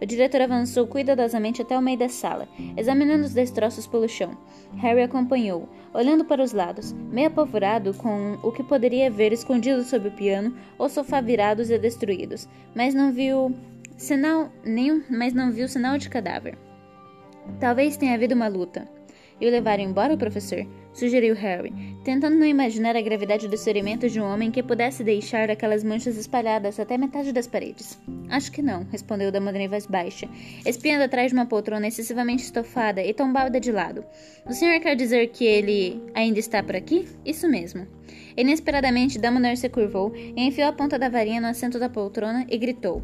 O 0.00 0.04
diretor 0.04 0.42
avançou 0.42 0.86
cuidadosamente 0.86 1.62
até 1.62 1.76
o 1.76 1.80
meio 1.80 1.98
da 1.98 2.08
sala, 2.08 2.46
examinando 2.76 3.24
os 3.24 3.32
destroços 3.32 3.86
pelo 3.86 4.08
chão. 4.08 4.36
Harry 4.76 5.02
acompanhou, 5.02 5.68
olhando 5.94 6.24
para 6.24 6.42
os 6.42 6.52
lados, 6.52 6.92
meio 6.92 7.28
apavorado 7.28 7.94
com 7.94 8.38
o 8.42 8.52
que 8.52 8.62
poderia 8.62 9.10
ver 9.10 9.32
escondido 9.32 9.82
sob 9.84 10.08
o 10.08 10.12
piano 10.12 10.54
ou 10.78 10.88
sofá 10.88 11.20
virados 11.20 11.70
e 11.70 11.78
destruídos, 11.78 12.46
mas 12.74 12.94
não 12.94 13.10
viu 13.10 13.54
sinal 13.96 14.50
nenhum, 14.62 15.02
mas 15.08 15.32
não 15.32 15.50
viu 15.50 15.66
sinal 15.66 15.96
de 15.96 16.10
cadáver. 16.10 16.58
Talvez 17.58 17.96
tenha 17.96 18.14
havido 18.14 18.34
uma 18.34 18.48
luta. 18.48 18.95
E 19.40 19.46
o 19.46 19.50
levaram 19.50 19.84
embora, 19.84 20.16
professor? 20.16 20.66
sugeriu 20.96 21.34
Harry, 21.34 21.72
tentando 22.02 22.36
não 22.36 22.46
imaginar 22.46 22.96
a 22.96 23.02
gravidade 23.02 23.46
do 23.46 23.54
experimento 23.54 24.08
de 24.08 24.18
um 24.18 24.24
homem 24.24 24.50
que 24.50 24.62
pudesse 24.62 25.04
deixar 25.04 25.50
aquelas 25.50 25.84
manchas 25.84 26.16
espalhadas 26.16 26.80
até 26.80 26.96
metade 26.96 27.32
das 27.32 27.46
paredes. 27.46 27.98
Acho 28.30 28.50
que 28.50 28.62
não, 28.62 28.84
respondeu 28.90 29.30
Dumbledore 29.30 29.64
em 29.64 29.68
voz 29.68 29.86
baixa, 29.86 30.26
espiando 30.64 31.04
atrás 31.04 31.30
de 31.30 31.34
uma 31.36 31.44
poltrona 31.44 31.86
excessivamente 31.86 32.44
estofada 32.44 33.02
e 33.02 33.12
tombada 33.12 33.60
de 33.60 33.70
lado. 33.70 34.04
O 34.46 34.54
senhor 34.54 34.80
quer 34.80 34.96
dizer 34.96 35.28
que 35.28 35.44
ele 35.44 36.02
ainda 36.14 36.38
está 36.38 36.62
por 36.62 36.74
aqui? 36.74 37.06
Isso 37.24 37.46
mesmo. 37.46 37.86
Inesperadamente, 38.34 39.18
Dumbledore 39.18 39.56
se 39.58 39.68
curvou 39.68 40.14
e 40.16 40.46
enfiou 40.46 40.68
a 40.68 40.72
ponta 40.72 40.98
da 40.98 41.10
varinha 41.10 41.42
no 41.42 41.48
assento 41.48 41.78
da 41.78 41.90
poltrona 41.90 42.46
e 42.48 42.56
gritou. 42.56 43.02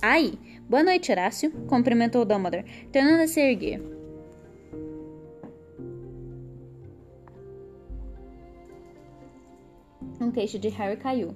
Ai! 0.00 0.34
Boa 0.68 0.84
noite, 0.84 1.10
Horácio, 1.10 1.50
cumprimentou 1.66 2.24
Dumbledore, 2.24 2.64
tornando 2.92 3.24
a 3.24 3.26
se 3.26 3.40
erguer. 3.40 4.01
Um 10.22 10.30
queixo 10.30 10.58
de 10.58 10.68
Harry 10.68 10.96
caiu. 10.96 11.34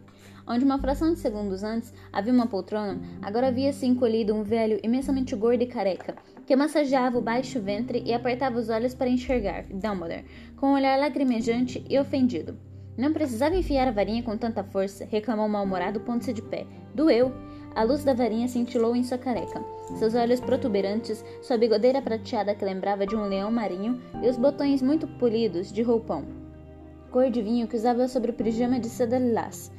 Onde 0.48 0.64
uma 0.64 0.78
fração 0.78 1.12
de 1.12 1.18
segundos 1.18 1.64
antes 1.64 1.92
havia 2.12 2.32
uma 2.32 2.46
poltrona, 2.46 3.00
agora 3.20 3.48
havia-se 3.48 3.84
encolhido 3.84 4.32
um 4.32 4.44
velho 4.44 4.78
imensamente 4.82 5.34
gordo 5.34 5.62
e 5.62 5.66
careca, 5.66 6.14
que 6.46 6.54
massageava 6.54 7.18
o 7.18 7.22
baixo 7.22 7.60
ventre 7.60 8.00
e 8.06 8.14
apertava 8.14 8.58
os 8.58 8.68
olhos 8.68 8.94
para 8.94 9.08
enxergar 9.08 9.64
Dumbledore, 9.64 10.24
com 10.56 10.68
um 10.68 10.74
olhar 10.74 10.98
lacrimejante 10.98 11.84
e 11.90 11.98
ofendido. 11.98 12.56
Não 12.96 13.12
precisava 13.12 13.56
enfiar 13.56 13.88
a 13.88 13.90
varinha 13.90 14.22
com 14.22 14.36
tanta 14.38 14.62
força, 14.62 15.04
reclamou 15.10 15.46
o 15.46 15.48
mal-humorado 15.48 16.00
pondo-se 16.00 16.32
de 16.32 16.42
pé. 16.42 16.64
Doeu! 16.94 17.32
A 17.74 17.82
luz 17.82 18.04
da 18.04 18.14
varinha 18.14 18.48
cintilou 18.48 18.96
em 18.96 19.04
sua 19.04 19.18
careca. 19.18 19.62
Seus 19.96 20.14
olhos 20.14 20.40
protuberantes, 20.40 21.22
sua 21.42 21.58
bigodeira 21.58 22.00
prateada 22.00 22.54
que 22.54 22.64
lembrava 22.64 23.06
de 23.06 23.14
um 23.14 23.28
leão 23.28 23.50
marinho 23.50 24.00
e 24.22 24.28
os 24.28 24.38
botões 24.38 24.80
muito 24.80 25.06
polidos 25.06 25.70
de 25.70 25.82
roupão 25.82 26.45
cor 27.16 27.30
de 27.30 27.40
vinho 27.40 27.66
que 27.66 27.74
usava 27.74 28.06
sobre 28.08 28.30
o 28.30 28.34
pijama 28.34 28.78
de 28.78 28.90
seda 28.90 29.18
lilás. 29.18 29.72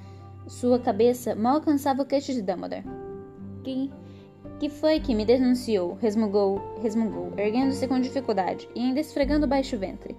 Sua 0.47 0.79
cabeça 0.79 1.35
mal 1.35 1.57
alcançava 1.57 2.01
o 2.01 2.05
queixo 2.05 2.33
de 2.33 2.41
Dumbledore. 2.41 2.83
Que, 3.63 3.91
que 4.59 4.69
foi 4.69 4.99
que 4.99 5.13
me 5.13 5.23
denunciou? 5.23 5.93
resmungou, 6.01 6.59
resmungou, 6.81 7.31
erguendo-se 7.37 7.87
com 7.87 7.99
dificuldade 7.99 8.67
e 8.73 8.79
ainda 8.79 9.01
esfregando 9.01 9.45
o 9.45 9.47
baixo 9.47 9.77
ventre. 9.77 10.15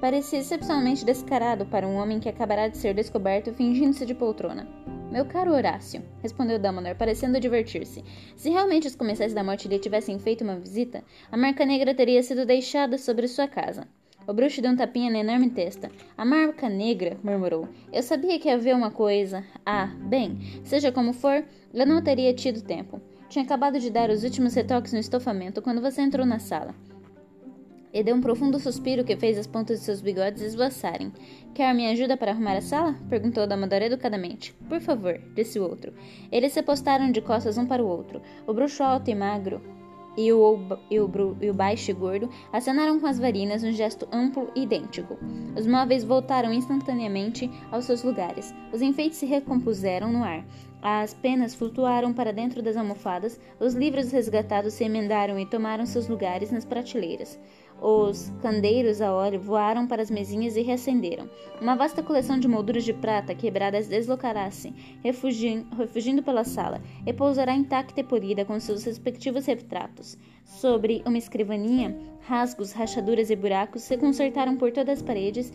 Parecia 0.00 0.38
excepcionalmente 0.38 1.04
descarado 1.04 1.66
para 1.66 1.86
um 1.86 1.96
homem 1.96 2.18
que 2.18 2.30
acabará 2.30 2.66
de 2.66 2.78
ser 2.78 2.94
descoberto 2.94 3.52
fingindo-se 3.52 4.06
de 4.06 4.14
poltrona. 4.14 4.66
Meu 5.12 5.26
caro 5.26 5.52
Horácio, 5.52 6.02
respondeu 6.22 6.58
Dumbledore, 6.58 6.96
parecendo 6.96 7.38
divertir-se. 7.38 8.02
Se 8.36 8.48
realmente 8.48 8.88
os 8.88 8.96
comensais 8.96 9.34
da 9.34 9.44
morte 9.44 9.68
lhe 9.68 9.78
tivessem 9.78 10.18
feito 10.18 10.42
uma 10.42 10.58
visita, 10.58 11.04
a 11.30 11.36
marca 11.36 11.66
negra 11.66 11.94
teria 11.94 12.22
sido 12.22 12.46
deixada 12.46 12.96
sobre 12.96 13.28
sua 13.28 13.46
casa. 13.46 13.86
O 14.26 14.32
bruxo 14.32 14.62
deu 14.62 14.70
um 14.70 14.76
tapinha 14.76 15.10
na 15.10 15.18
enorme 15.18 15.50
testa. 15.50 15.90
A 16.16 16.24
marca 16.24 16.68
negra, 16.68 17.18
murmurou. 17.22 17.68
Eu 17.92 18.02
sabia 18.02 18.38
que 18.38 18.48
havia 18.48 18.74
uma 18.74 18.90
coisa. 18.90 19.44
Ah, 19.66 19.90
bem, 20.00 20.38
seja 20.64 20.90
como 20.90 21.12
for, 21.12 21.44
eu 21.74 21.86
não 21.86 22.02
teria 22.02 22.32
tido 22.32 22.62
tempo. 22.62 23.02
Tinha 23.28 23.44
acabado 23.44 23.78
de 23.78 23.90
dar 23.90 24.08
os 24.08 24.24
últimos 24.24 24.54
retoques 24.54 24.94
no 24.94 24.98
estofamento 24.98 25.60
quando 25.60 25.82
você 25.82 26.00
entrou 26.00 26.24
na 26.24 26.38
sala. 26.38 26.74
E 27.92 28.02
deu 28.02 28.16
um 28.16 28.20
profundo 28.20 28.58
suspiro 28.58 29.04
que 29.04 29.14
fez 29.14 29.38
as 29.38 29.46
pontas 29.46 29.78
de 29.78 29.84
seus 29.84 30.00
bigodes 30.00 30.42
esvoaçarem. 30.42 31.12
Quer 31.54 31.72
minha 31.74 31.92
ajuda 31.92 32.16
para 32.16 32.32
arrumar 32.32 32.56
a 32.56 32.62
sala? 32.62 32.96
perguntou 33.08 33.46
Damadora 33.46 33.84
educadamente. 33.84 34.54
Por 34.68 34.80
favor, 34.80 35.20
disse 35.34 35.60
o 35.60 35.62
outro. 35.62 35.92
Eles 36.32 36.52
se 36.52 36.62
postaram 36.62 37.12
de 37.12 37.20
costas 37.20 37.58
um 37.58 37.66
para 37.66 37.84
o 37.84 37.86
outro. 37.86 38.22
O 38.46 38.54
bruxo 38.54 38.82
alto 38.82 39.10
e 39.10 39.14
magro 39.14 39.60
e 40.16 40.32
o, 40.32 40.58
e 40.90 41.00
o, 41.00 41.36
e 41.40 41.50
o 41.50 41.54
baixo 41.54 41.90
e 41.90 41.94
gordo 41.94 42.28
acenaram 42.52 43.00
com 43.00 43.06
as 43.06 43.18
varinas 43.18 43.62
um 43.62 43.72
gesto 43.72 44.08
amplo 44.12 44.50
e 44.54 44.62
idêntico. 44.62 45.18
Os 45.56 45.66
móveis 45.66 46.04
voltaram 46.04 46.52
instantaneamente 46.52 47.50
aos 47.70 47.84
seus 47.84 48.02
lugares. 48.02 48.54
Os 48.72 48.82
enfeites 48.82 49.18
se 49.18 49.26
recompuseram 49.26 50.12
no 50.12 50.24
ar. 50.24 50.44
As 50.82 51.14
penas 51.14 51.54
flutuaram 51.54 52.12
para 52.12 52.32
dentro 52.32 52.62
das 52.62 52.76
almofadas, 52.76 53.40
os 53.58 53.72
livros 53.72 54.12
resgatados 54.12 54.74
se 54.74 54.84
emendaram 54.84 55.38
e 55.38 55.46
tomaram 55.46 55.86
seus 55.86 56.06
lugares 56.08 56.50
nas 56.50 56.64
prateleiras. 56.64 57.38
Os 57.86 58.32
candeiros 58.40 59.02
a 59.02 59.12
óleo 59.12 59.38
voaram 59.38 59.86
para 59.86 60.00
as 60.00 60.10
mesinhas 60.10 60.56
e 60.56 60.62
reacenderam. 60.62 61.28
Uma 61.60 61.76
vasta 61.76 62.02
coleção 62.02 62.40
de 62.40 62.48
molduras 62.48 62.82
de 62.82 62.94
prata 62.94 63.34
quebradas 63.34 63.88
deslocará-se, 63.88 64.72
refugindo, 65.02 66.22
pela 66.22 66.44
sala, 66.44 66.80
e 67.04 67.12
pousará 67.12 67.54
intacta 67.54 68.00
e 68.00 68.04
polida 68.04 68.42
com 68.42 68.58
seus 68.58 68.84
respectivos 68.84 69.44
retratos. 69.44 70.16
Sobre 70.46 71.02
uma 71.04 71.18
escrivaninha, 71.18 71.94
rasgos, 72.20 72.72
rachaduras 72.72 73.28
e 73.28 73.36
buracos 73.36 73.82
se 73.82 73.98
consertaram 73.98 74.56
por 74.56 74.72
todas 74.72 75.00
as 75.00 75.02
paredes, 75.02 75.52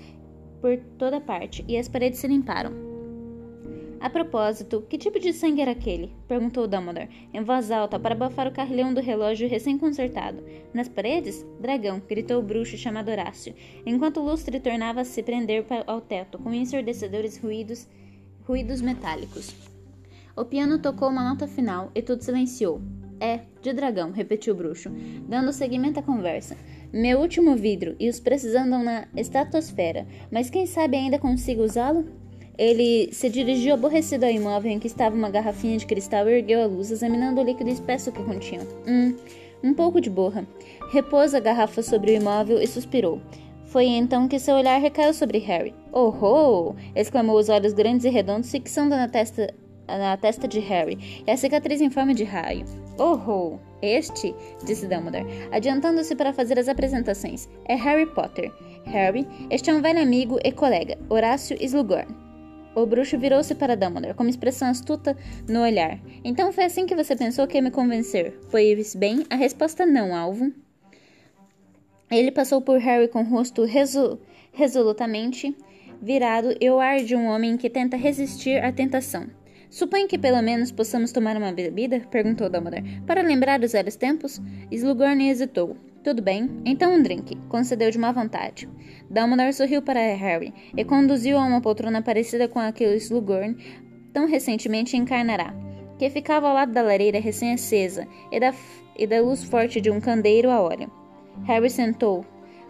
por 0.62 0.77
toda 1.00 1.19
parte, 1.19 1.65
e 1.67 1.79
as 1.79 1.89
paredes 1.89 2.19
se 2.19 2.27
limparam. 2.27 2.88
A 4.01 4.09
propósito, 4.09 4.85
que 4.87 4.97
tipo 4.97 5.19
de 5.19 5.33
sangue 5.33 5.61
era 5.61 5.71
aquele? 5.71 6.15
perguntou 6.25 6.67
Dumbledore, 6.67 7.09
em 7.33 7.43
voz 7.43 7.69
alta, 7.69 7.99
para 7.99 8.15
abafar 8.15 8.47
o 8.47 8.51
carrilhão 8.51 8.93
do 8.93 9.01
relógio 9.01 9.49
recém-consertado. 9.49 10.41
Nas 10.73 10.87
paredes? 10.87 11.45
Dragão, 11.59 12.01
gritou 12.07 12.39
o 12.39 12.43
bruxo 12.43 12.77
chamado 12.77 13.11
Horácio, 13.11 13.53
enquanto 13.85 14.21
o 14.21 14.23
lustre 14.23 14.57
tornava 14.61 15.01
a 15.01 15.05
se 15.05 15.21
prender 15.21 15.65
ao 15.85 15.99
teto, 15.99 16.37
com 16.39 16.53
ensurdecedores 16.53 17.37
ruídos, 17.37 17.89
ruídos 18.47 18.81
metálicos. 18.81 19.53
O 20.33 20.45
piano 20.45 20.79
tocou 20.79 21.09
uma 21.09 21.27
nota 21.27 21.45
final 21.45 21.91
e 21.93 22.01
tudo 22.01 22.23
silenciou. 22.23 22.81
É, 23.19 23.41
de 23.61 23.73
dragão, 23.73 24.11
repetiu 24.11 24.53
o 24.53 24.57
bruxo, 24.57 24.89
dando 25.27 25.51
seguimento 25.51 25.99
à 25.99 26.01
conversa. 26.01 26.55
Meu 26.93 27.19
último 27.19 27.53
vidro, 27.57 27.97
e 27.99 28.09
os 28.09 28.21
preços 28.21 28.55
andam 28.55 28.81
na 28.81 29.09
estratosfera, 29.13 30.07
mas 30.31 30.49
quem 30.49 30.65
sabe 30.65 30.95
ainda 30.95 31.19
consigo 31.19 31.63
usá-lo? 31.63 32.18
Ele 32.59 33.07
se 33.13 33.29
dirigiu 33.29 33.73
aborrecido 33.73 34.25
ao 34.25 34.31
imóvel 34.31 34.69
em 34.69 34.79
que 34.79 34.87
estava 34.87 35.15
uma 35.15 35.29
garrafinha 35.29 35.77
de 35.77 35.85
cristal 35.85 36.27
e 36.27 36.33
ergueu 36.33 36.61
a 36.61 36.65
luz, 36.65 36.91
examinando 36.91 37.39
o 37.39 37.43
líquido 37.43 37.69
espesso 37.69 38.11
que 38.11 38.21
continha. 38.21 38.67
Hum, 38.85 39.15
um 39.63 39.73
pouco 39.73 40.01
de 40.01 40.09
borra. 40.09 40.45
Repôs 40.91 41.33
a 41.33 41.39
garrafa 41.39 41.81
sobre 41.81 42.11
o 42.11 42.15
imóvel 42.15 42.61
e 42.61 42.67
suspirou. 42.67 43.21
Foi 43.63 43.85
então 43.85 44.27
que 44.27 44.37
seu 44.37 44.55
olhar 44.55 44.77
recaiu 44.77 45.13
sobre 45.13 45.37
Harry. 45.37 45.73
Oh, 45.93 46.13
oh! 46.21 46.75
exclamou 46.93 47.37
os 47.37 47.47
olhos 47.47 47.71
grandes 47.71 48.03
e 48.03 48.09
redondos 48.09 48.51
fixando 48.51 48.89
na 48.89 49.07
testa, 49.07 49.53
na 49.87 50.17
testa 50.17 50.45
de 50.45 50.59
Harry 50.59 51.23
e 51.25 51.31
a 51.31 51.37
cicatriz 51.37 51.79
em 51.79 51.89
forma 51.89 52.13
de 52.13 52.25
raio. 52.25 52.65
Oh, 52.97 53.17
oh! 53.25 53.59
Este, 53.81 54.35
disse 54.65 54.85
Dumbledore, 54.85 55.25
adiantando-se 55.49 56.13
para 56.13 56.33
fazer 56.33 56.59
as 56.59 56.67
apresentações, 56.67 57.47
é 57.63 57.75
Harry 57.75 58.05
Potter. 58.07 58.51
Harry, 58.83 59.25
este 59.49 59.69
é 59.69 59.73
um 59.73 59.81
velho 59.81 60.01
amigo 60.01 60.37
e 60.43 60.51
colega, 60.51 60.97
Horácio 61.09 61.55
Slughorn. 61.61 62.18
O 62.75 62.85
bruxo 62.85 63.17
virou-se 63.17 63.55
para 63.55 63.75
Dumbledore, 63.75 64.13
com 64.13 64.23
uma 64.23 64.29
expressão 64.29 64.69
astuta 64.69 65.17
no 65.47 65.61
olhar. 65.61 65.99
Então 66.23 66.51
foi 66.51 66.65
assim 66.65 66.85
que 66.85 66.95
você 66.95 67.15
pensou 67.15 67.47
que 67.47 67.57
ia 67.57 67.61
me 67.61 67.71
convencer? 67.71 68.39
Pois 68.51 68.95
bem, 68.95 69.25
a 69.29 69.35
resposta 69.35 69.85
não, 69.85 70.15
alvo. 70.15 70.51
Ele 72.11 72.31
passou 72.31 72.61
por 72.61 72.79
Harry 72.79 73.07
com 73.07 73.21
o 73.21 73.25
rosto 73.25 73.63
resol 73.65 74.19
resolutamente 74.51 75.55
virado 76.01 76.55
e 76.59 76.69
o 76.69 76.79
ar 76.79 77.03
de 77.03 77.15
um 77.15 77.27
homem 77.27 77.57
que 77.57 77.69
tenta 77.69 77.97
resistir 77.97 78.63
à 78.63 78.71
tentação. 78.71 79.27
Suponho 79.69 80.07
que 80.07 80.17
pelo 80.17 80.41
menos 80.41 80.71
possamos 80.71 81.11
tomar 81.11 81.38
uma 81.38 81.51
bebida? 81.51 81.99
perguntou 82.09 82.49
Dumbledore. 82.49 83.01
Para 83.05 83.21
lembrar 83.21 83.61
os 83.61 83.73
velhos 83.73 83.95
tempos? 83.95 84.41
Slughorn 84.71 85.29
hesitou. 85.29 85.77
Tudo 86.03 86.21
bem, 86.21 86.49
então 86.63 86.93
um 86.93 87.03
drink, 87.03 87.35
concedeu 87.49 87.91
de 87.91 87.97
má 87.97 88.13
vontade. 88.13 88.69
Dumbledore 89.09 89.51
sorriu 89.51 89.81
para 89.81 89.99
Harry 90.15 90.53
e 90.75 90.85
conduziu 90.85 91.37
a 91.37 91.43
uma 91.43 91.59
poltrona 91.59 92.01
parecida 92.01 92.47
com 92.47 92.57
a 92.57 92.71
que 92.71 92.85
o 92.85 92.93
Slughorn 92.93 93.57
tão 94.13 94.25
recentemente 94.25 94.95
encarnará, 94.95 95.53
que 95.97 96.09
ficava 96.09 96.47
ao 96.47 96.53
lado 96.53 96.71
da 96.71 96.81
lareira 96.81 97.19
recém-acesa 97.19 98.07
e 98.31 98.39
da, 98.39 98.53
e 98.97 99.05
da 99.05 99.19
luz 99.19 99.43
forte 99.43 99.81
de 99.81 99.91
um 99.91 99.99
candeeiro 99.99 100.49
a 100.49 100.61
óleo. 100.61 100.89
Harry 101.45 101.69
sentou, 101.69 102.25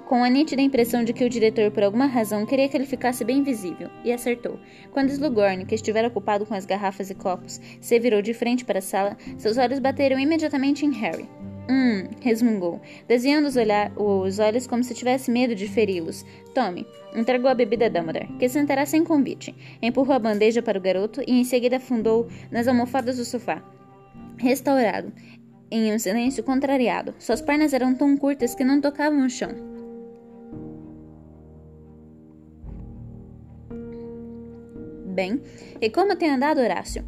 com 0.08 0.24
a 0.24 0.30
nítida 0.30 0.64
impressão 0.64 1.04
de 1.04 1.14
que 1.14 1.24
o 1.24 1.30
diretor, 1.30 1.70
por 1.70 1.84
alguma 1.84 2.08
razão, 2.08 2.48
queria 2.48 2.68
que 2.68 2.76
ele 2.76 2.88
ficasse 2.88 3.24
bem 3.24 3.44
visível, 3.44 3.92
e 4.04 4.12
acertou. 4.12 4.60
Quando 4.92 5.12
Slughorn, 5.12 5.66
que 5.66 5.76
estivera 5.76 6.08
ocupado 6.08 6.48
com 6.48 6.56
as 6.56 6.66
garrafas 6.66 7.12
e 7.12 7.16
copos, 7.16 7.62
se 7.80 8.00
virou 8.00 8.24
de 8.24 8.34
frente 8.34 8.66
para 8.66 8.80
a 8.80 8.82
sala, 8.82 9.16
seus 9.38 9.60
olhos 9.60 9.78
bateram 9.78 10.20
imediatamente 10.20 10.84
em 10.84 10.92
Harry. 10.94 11.30
Hum, 11.70 12.08
resmungou, 12.20 12.82
desviando 13.08 13.48
os, 13.48 13.56
olhar, 13.56 13.92
os 13.96 14.40
olhos 14.40 14.66
como 14.66 14.84
se 14.84 14.96
tivesse 14.96 15.30
medo 15.30 15.54
de 15.54 15.68
feri-los. 15.68 16.26
Tome, 16.52 16.88
entregou 17.16 17.48
a 17.48 17.54
bebida 17.54 17.86
a 17.86 17.90
Dumbledore, 17.90 18.28
que 18.40 18.50
sentará 18.50 18.88
sem 18.88 19.04
convite. 19.04 19.54
Empurrou 19.80 20.16
a 20.16 20.20
bandeja 20.20 20.64
para 20.64 20.80
o 20.80 20.82
garoto 20.82 21.22
e 21.28 21.40
em 21.40 21.44
seguida 21.44 21.78
afundou 21.78 22.28
nas 22.50 22.68
almofadas 22.68 23.18
do 23.18 23.26
sofá. 23.26 23.64
Restaurado, 24.38 25.14
em 25.70 25.94
um 25.94 26.00
silêncio 26.00 26.44
contrariado, 26.44 27.14
suas 27.20 27.40
pernas 27.40 27.72
eram 27.72 27.94
tão 27.94 28.18
curtas 28.18 28.56
que 28.56 28.64
não 28.64 28.82
tocavam 28.82 29.24
o 29.24 29.30
chão. 29.30 29.52
Bem, 35.06 35.40
e 35.80 35.88
como 35.92 36.16
tem 36.16 36.32
andado, 36.32 36.62
Horácio? 36.62 37.06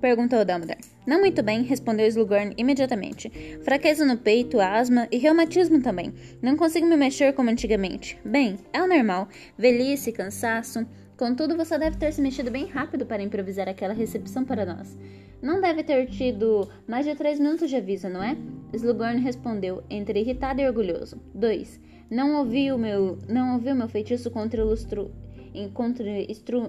Perguntou 0.00 0.44
Dumbledore. 0.44 0.78
Não 1.10 1.18
muito 1.18 1.42
bem, 1.42 1.64
respondeu 1.64 2.06
Slughorn 2.06 2.54
imediatamente. 2.56 3.28
Fraqueza 3.64 4.04
no 4.04 4.16
peito, 4.16 4.60
asma 4.60 5.08
e 5.10 5.18
reumatismo 5.18 5.82
também. 5.82 6.14
Não 6.40 6.56
consigo 6.56 6.86
me 6.86 6.96
mexer 6.96 7.32
como 7.32 7.50
antigamente. 7.50 8.16
Bem, 8.24 8.56
é 8.72 8.80
o 8.80 8.86
normal. 8.86 9.26
Velhice, 9.58 10.12
cansaço. 10.12 10.86
Contudo, 11.16 11.56
você 11.56 11.76
deve 11.76 11.96
ter 11.96 12.12
se 12.12 12.22
mexido 12.22 12.48
bem 12.48 12.66
rápido 12.66 13.04
para 13.04 13.24
improvisar 13.24 13.68
aquela 13.68 13.92
recepção 13.92 14.44
para 14.44 14.64
nós. 14.64 14.96
Não 15.42 15.60
deve 15.60 15.82
ter 15.82 16.06
tido 16.06 16.70
mais 16.86 17.04
de 17.04 17.16
três 17.16 17.40
minutos 17.40 17.68
de 17.68 17.74
aviso, 17.74 18.08
não 18.08 18.22
é? 18.22 18.36
Slughorn 18.72 19.20
respondeu, 19.20 19.82
entre 19.90 20.20
irritado 20.20 20.60
e 20.60 20.68
orgulhoso. 20.68 21.20
Dois. 21.34 21.80
Não 22.08 22.36
ouvi 22.38 22.70
o 22.70 22.78
meu, 22.78 23.18
não 23.28 23.54
ouvi 23.54 23.72
o 23.72 23.74
meu 23.74 23.88
feitiço 23.88 24.30
contra 24.30 24.62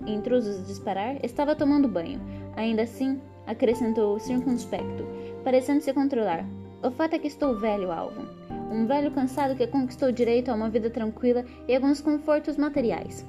intrusos 0.08 0.66
disparar? 0.66 1.24
Estava 1.24 1.56
tomando 1.56 1.88
banho. 1.88 2.20
Ainda 2.56 2.82
assim, 2.82 3.22
acrescentou 3.48 4.20
circunspecto, 4.20 5.06
parecendo 5.44 5.82
se 5.82 5.94
controlar. 5.94 6.46
O 6.84 6.90
fato 6.92 7.16
é 7.16 7.20
que 7.20 7.28
estou 7.28 7.58
velho, 7.58 7.92
Alvo. 7.92 8.22
Um 8.72 8.88
velho 8.88 9.12
cansado 9.12 9.56
que 9.56 9.68
conquistou 9.68 10.12
direito 10.12 10.50
a 10.50 10.56
uma 10.56 10.70
vida 10.70 10.90
tranquila 10.90 11.46
e 11.68 11.76
alguns 11.76 12.02
confortos 12.02 12.58
materiais. 12.58 13.26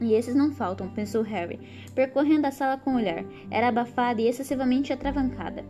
E 0.00 0.14
esses 0.14 0.34
não 0.34 0.50
faltam, 0.50 0.88
pensou 0.88 1.22
Harry, 1.22 1.60
percorrendo 1.94 2.46
a 2.46 2.50
sala 2.50 2.76
com 2.76 2.92
o 2.92 2.96
olhar. 2.96 3.24
Era 3.50 3.68
abafada 3.68 4.20
e 4.20 4.28
excessivamente 4.28 4.92
atravancada. 4.92 5.64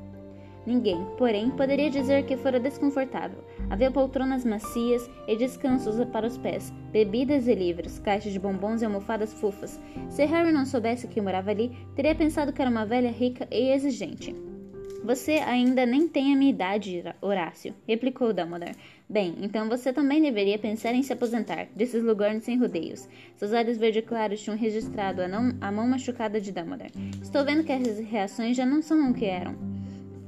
Ninguém, 0.65 1.05
porém, 1.19 1.51
poderia 1.51 1.91
dizer 1.91 2.25
que 2.25 2.37
fora 2.37 2.61
desconfortável. 2.61 3.39
Havia 3.69 3.91
poltronas 3.91 4.45
macias 4.45 5.11
e 5.27 5.37
descansos 5.37 6.05
para 6.07 6.27
os 6.27 6.39
pés, 6.39 6.73
bebidas 6.93 7.49
e 7.49 7.55
livros, 7.55 7.99
caixas 7.99 8.33
de 8.33 8.39
bombons 8.39 8.81
e 8.81 8.85
almofadas 8.85 9.33
fofas. 9.35 9.81
Se 10.09 10.25
Harry 10.25 10.53
não 10.53 10.65
soubesse 10.65 11.09
que 11.09 11.21
morava 11.21 11.51
ali, 11.51 11.77
teria 11.97 12.15
pensado 12.15 12.53
que 12.53 12.63
era 12.63 12.71
uma 12.71 12.87
velha 12.87 13.11
rica 13.11 13.49
e 13.51 13.73
exigente. 13.73 14.35
Você 15.05 15.33
ainda 15.33 15.85
nem 15.85 16.07
tem 16.07 16.33
a 16.33 16.37
minha 16.37 16.53
idade, 16.53 17.03
Horácio, 17.21 17.75
replicou 17.89 18.33
Dumbledore. 18.33 18.77
Bem, 19.09 19.35
então 19.43 19.69
você 19.69 19.93
também 19.93 20.23
deveria 20.23 20.57
pensar 20.61 20.95
em 20.95 21.03
se 21.03 21.13
aposentar, 21.13 21.67
disse 21.75 21.97
Slughorn 21.97 22.41
sem 22.41 22.57
rodeios. 22.57 23.09
Seus 23.35 23.53
olhos 23.53 23.79
verde 23.79 24.01
claros 24.01 24.41
tinham 24.41 24.57
registrado 24.57 25.21
a, 25.21 25.27
não, 25.27 25.57
a 25.61 25.73
mão 25.73 25.89
machucada 25.89 26.41
de 26.41 26.53
Dumbledore. 26.53 26.93
Estou 27.21 27.45
vendo 27.45 27.65
que 27.65 27.73
as 27.73 27.99
reações 27.99 28.57
já 28.57 28.65
não 28.65 28.81
são 28.81 29.11
o 29.11 29.15
que 29.15 29.25
eram. 29.25 29.72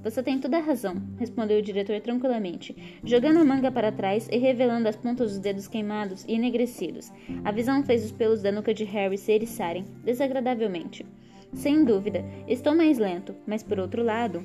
Você 0.04 0.22
tem 0.22 0.38
toda 0.38 0.58
a 0.58 0.60
razão, 0.60 1.02
respondeu 1.18 1.58
o 1.58 1.62
diretor 1.62 1.98
tranquilamente, 1.98 3.00
jogando 3.02 3.38
a 3.38 3.44
manga 3.44 3.72
para 3.72 3.90
trás 3.90 4.28
e 4.30 4.36
revelando 4.36 4.86
as 4.86 4.96
pontas 4.96 5.30
dos 5.30 5.40
dedos 5.40 5.66
queimados 5.66 6.26
e 6.28 6.34
enegrecidos. 6.34 7.10
A 7.42 7.50
visão 7.50 7.82
fez 7.82 8.04
os 8.04 8.12
pelos 8.12 8.42
da 8.42 8.52
nuca 8.52 8.74
de 8.74 8.84
Harry 8.84 9.16
se 9.16 9.32
eriçarem 9.32 9.86
desagradavelmente. 10.04 11.06
Sem 11.54 11.84
dúvida, 11.84 12.22
estou 12.46 12.74
mais 12.74 12.98
lento, 12.98 13.34
mas 13.46 13.62
por 13.62 13.80
outro 13.80 14.02
lado. 14.02 14.44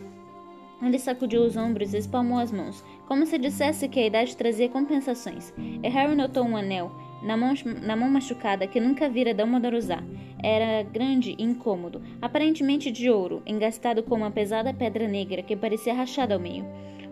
Ele 0.82 0.98
sacudiu 0.98 1.42
os 1.42 1.58
ombros 1.58 1.94
e 1.94 1.98
espalmou 1.98 2.40
as 2.40 2.54
mãos, 2.54 2.82
como 3.06 3.26
se 3.26 3.38
dissesse 3.38 3.90
que 3.90 4.00
a 4.00 4.08
idade 4.08 4.38
trazia 4.38 4.70
compensações. 4.70 5.54
E 5.84 5.90
Harry 5.90 6.16
notou 6.16 6.46
um 6.46 6.56
anel, 6.56 6.90
na 7.22 7.36
mão, 7.36 7.54
na 7.82 7.96
mão 7.96 8.10
machucada 8.10 8.68
que 8.68 8.80
nunca 8.80 9.10
vira 9.10 9.34
Dumbledore 9.34 9.76
usar. 9.76 10.04
Era 10.42 10.84
grande 10.84 11.36
e 11.38 11.44
incômodo, 11.44 12.02
aparentemente 12.22 12.92
de 12.92 13.10
ouro, 13.10 13.44
engastado 13.46 14.04
com 14.04 14.16
uma 14.16 14.32
pesada 14.32 14.74
pedra 14.74 15.08
negra 15.08 15.44
que 15.44 15.56
parecia 15.56 15.94
rachada 15.94 16.34
ao 16.34 16.40
meio. 16.40 16.66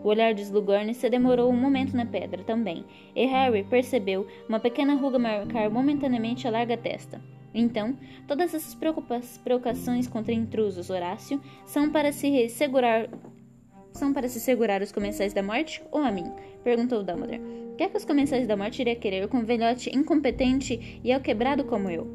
O 0.03 0.09
olhar 0.09 0.33
de 0.33 0.41
Slughorn 0.41 0.93
se 0.93 1.09
demorou 1.09 1.51
um 1.51 1.59
momento 1.59 1.95
na 1.95 2.05
pedra 2.05 2.43
também, 2.43 2.85
e 3.15 3.25
Harry 3.25 3.63
percebeu 3.63 4.27
uma 4.47 4.59
pequena 4.59 4.95
ruga 4.95 5.19
marcar 5.19 5.69
momentaneamente 5.69 6.47
a 6.47 6.51
larga 6.51 6.77
testa. 6.77 7.21
Então, 7.53 7.97
todas 8.27 8.53
essas 8.53 8.75
provocações 9.43 10.07
contra 10.07 10.33
intrusos, 10.33 10.89
Horácio, 10.89 11.41
são 11.65 11.89
para 11.89 12.11
se 12.11 12.49
segurar 12.49 13.09
são 13.91 14.13
para 14.13 14.29
se 14.29 14.39
segurar 14.39 14.83
os 14.83 14.91
comensais 14.91 15.33
da 15.33 15.41
morte 15.41 15.81
ou 15.91 16.01
a 16.01 16.11
mim? 16.11 16.31
perguntou 16.63 17.03
Dumbledore. 17.03 17.66
O 17.77 17.79
que 17.79 17.83
é 17.83 17.89
que 17.89 17.97
os 17.97 18.05
comensais 18.05 18.47
da 18.47 18.57
morte 18.57 18.81
iriam 18.81 18.95
querer 18.95 19.27
com 19.27 19.37
um 19.37 19.45
velhote 19.45 19.95
incompetente 19.95 20.99
e 21.03 21.13
alquebrado 21.13 21.63
como 21.63 21.91
eu? 21.91 22.07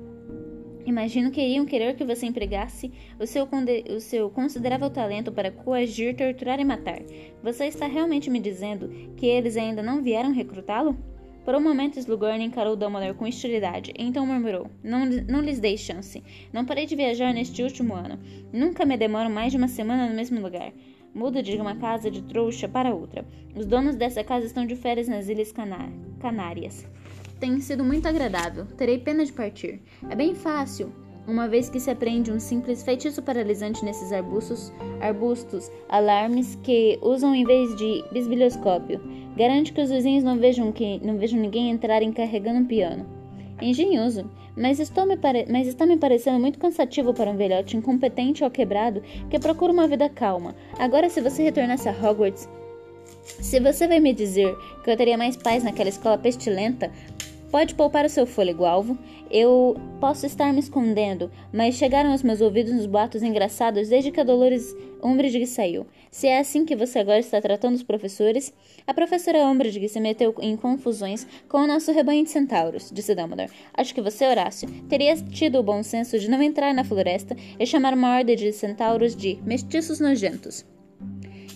Imagino 0.85 1.31
que 1.31 1.41
iriam 1.41 1.65
querer 1.65 1.95
que 1.95 2.05
você 2.05 2.27
empregasse 2.27 2.91
o 3.17 3.25
seu, 3.29 3.49
o 3.95 4.01
seu 4.01 4.29
considerável 4.29 4.91
talento 4.91 5.31
para 5.31 5.53
coagir, 5.53 6.17
torturar 6.17 6.59
e 6.59 6.65
matar. 6.65 7.01
Você 7.45 7.67
está 7.67 7.87
realmente 7.87 8.29
me 8.29 8.41
dizendo 8.41 8.89
que 9.17 9.25
eles 9.25 9.57
ainda 9.57 9.85
não 9.85 10.03
vieram 10.03 10.33
recrutá-lo? 10.33 10.99
Por 11.45 11.55
um 11.55 11.61
momento, 11.61 11.97
Slughorn 11.97 12.43
encarou 12.43 12.75
Dumbledore 12.75 13.15
com 13.15 13.25
hostilidade, 13.25 13.93
então 13.97 14.27
murmurou: 14.27 14.69
não, 14.83 15.07
não 15.07 15.43
lhes 15.43 15.61
dei 15.61 15.79
chance. 15.79 16.25
Não 16.53 16.65
parei 16.65 16.87
de 16.87 16.97
viajar 16.97 17.33
neste 17.33 17.63
último 17.63 17.95
ano. 17.95 18.19
Nunca 18.53 18.85
me 18.85 18.97
demoro 18.97 19.31
mais 19.31 19.53
de 19.53 19.59
uma 19.59 19.69
semana 19.69 20.09
no 20.09 20.17
mesmo 20.17 20.41
lugar 20.41 20.73
muda 21.15 21.43
de 21.43 21.57
uma 21.57 21.77
casa 21.77 22.11
de 22.11 22.23
trouxa 22.23 22.69
para 22.69 22.95
outra. 22.95 23.25
Os 23.55 23.67
donos 23.67 23.97
dessa 23.97 24.25
casa 24.25 24.47
estão 24.47 24.67
de 24.67 24.77
férias 24.77 25.09
nas 25.09 25.29
Ilhas 25.29 25.53
Canárias. 26.21 26.87
Tem 27.39 27.61
sido 27.61 27.85
muito 27.85 28.07
agradável. 28.07 28.67
Terei 28.77 28.99
pena 28.99 29.25
de 29.25 29.33
partir. 29.33 29.81
É 30.09 30.15
bem 30.15 30.35
fácil, 30.35 30.93
uma 31.27 31.49
vez 31.49 31.69
que 31.69 31.79
se 31.79 31.91
aprende 31.91 32.33
um 32.33 32.41
simples 32.41 32.83
feitiço 32.83 33.23
paralisante 33.23 33.85
nesses 33.85 34.13
arbustos, 34.13 34.73
arbustos 35.01 35.71
alarmes 35.89 36.59
que 36.63 36.99
usam 37.03 37.35
em 37.35 37.45
vez 37.45 37.77
de 37.77 38.05
bisbilhoscópio. 38.13 39.01
Garante 39.37 39.73
que 39.73 39.81
os 39.81 39.91
vizinhos 39.91 40.25
não 40.25 40.39
vejam, 40.39 40.73
que, 40.73 40.99
não 41.05 41.19
vejam 41.19 41.41
ninguém 41.41 41.71
entrarem 41.71 42.13
carregando 42.13 42.61
um 42.61 42.67
piano. 42.67 43.22
Engenhoso, 43.63 44.29
mas, 44.57 44.81
estou 44.81 45.07
me 45.07 45.17
pare... 45.17 45.47
mas 45.49 45.67
está 45.67 45.87
me 45.87 45.97
parecendo 45.97 46.39
muito 46.39 46.59
cansativo 46.59 47.15
para 47.15 47.31
um 47.31 47.37
velhote 47.37 47.77
incompetente 47.77 48.43
ou 48.45 48.51
quebrado 48.51 49.03
que 49.31 49.39
procura 49.39 49.73
uma 49.73 49.87
vida 49.87 50.09
calma. 50.09 50.55
Agora, 50.79 51.09
se 51.09 51.21
você 51.21 51.43
retornasse 51.43 51.89
a 51.89 51.93
Hogwarts, 51.93 52.49
se 53.23 53.61
você 53.61 53.87
vai 53.87 54.01
me 54.01 54.13
dizer 54.13 54.55
que 54.83 54.91
eu 54.91 54.97
teria 54.97 55.17
mais 55.17 55.37
paz 55.37 55.63
naquela 55.63 55.89
escola 55.89 56.19
pestilenta, 56.19 56.91
Pode 57.53 57.75
poupar 57.75 58.07
o 58.07 58.09
seu 58.09 58.27
fôlego, 58.27 58.65
alvo. 58.65 58.97
Eu 59.31 59.77
posso 60.01 60.25
estar 60.25 60.51
me 60.55 60.59
escondendo, 60.59 61.31
mas 61.53 61.75
chegaram 61.75 62.11
aos 62.11 62.23
meus 62.23 62.41
ouvidos 62.41 62.73
uns 62.73 62.87
boatos 62.87 63.23
engraçados 63.23 63.91
desde 63.91 64.11
que 64.11 64.19
a 64.19 64.25
Dolores 64.25 64.75
Umbridge 65.05 65.47
saiu. 65.47 65.87
Se 66.11 66.27
é 66.27 66.39
assim 66.39 66.65
que 66.65 66.75
você 66.75 66.99
agora 66.99 67.21
está 67.21 67.39
tratando 67.43 67.75
os 67.75 67.83
professores... 67.83 68.55
A 68.87 68.95
professora 68.95 69.47
Umbridge 69.47 69.87
se 69.87 70.01
meteu 70.01 70.35
em 70.41 70.57
confusões 70.57 71.27
com 71.47 71.59
o 71.59 71.67
nosso 71.67 71.93
rebanho 71.93 72.25
de 72.25 72.31
centauros, 72.31 72.91
disse 72.91 73.15
Dumbledore. 73.15 73.51
Acho 73.75 73.95
que 73.95 74.01
você, 74.01 74.27
Horácio, 74.27 74.67
teria 74.89 75.15
tido 75.17 75.59
o 75.59 75.63
bom 75.63 75.83
senso 75.83 76.19
de 76.19 76.31
não 76.31 76.43
entrar 76.43 76.73
na 76.73 76.85
floresta 76.85 77.37
e 77.61 77.67
chamar 77.67 77.93
uma 77.93 78.17
ordem 78.17 78.35
de 78.35 78.51
centauros 78.53 79.15
de 79.15 79.39
mestiços 79.45 80.01
nojentos. 80.01 80.65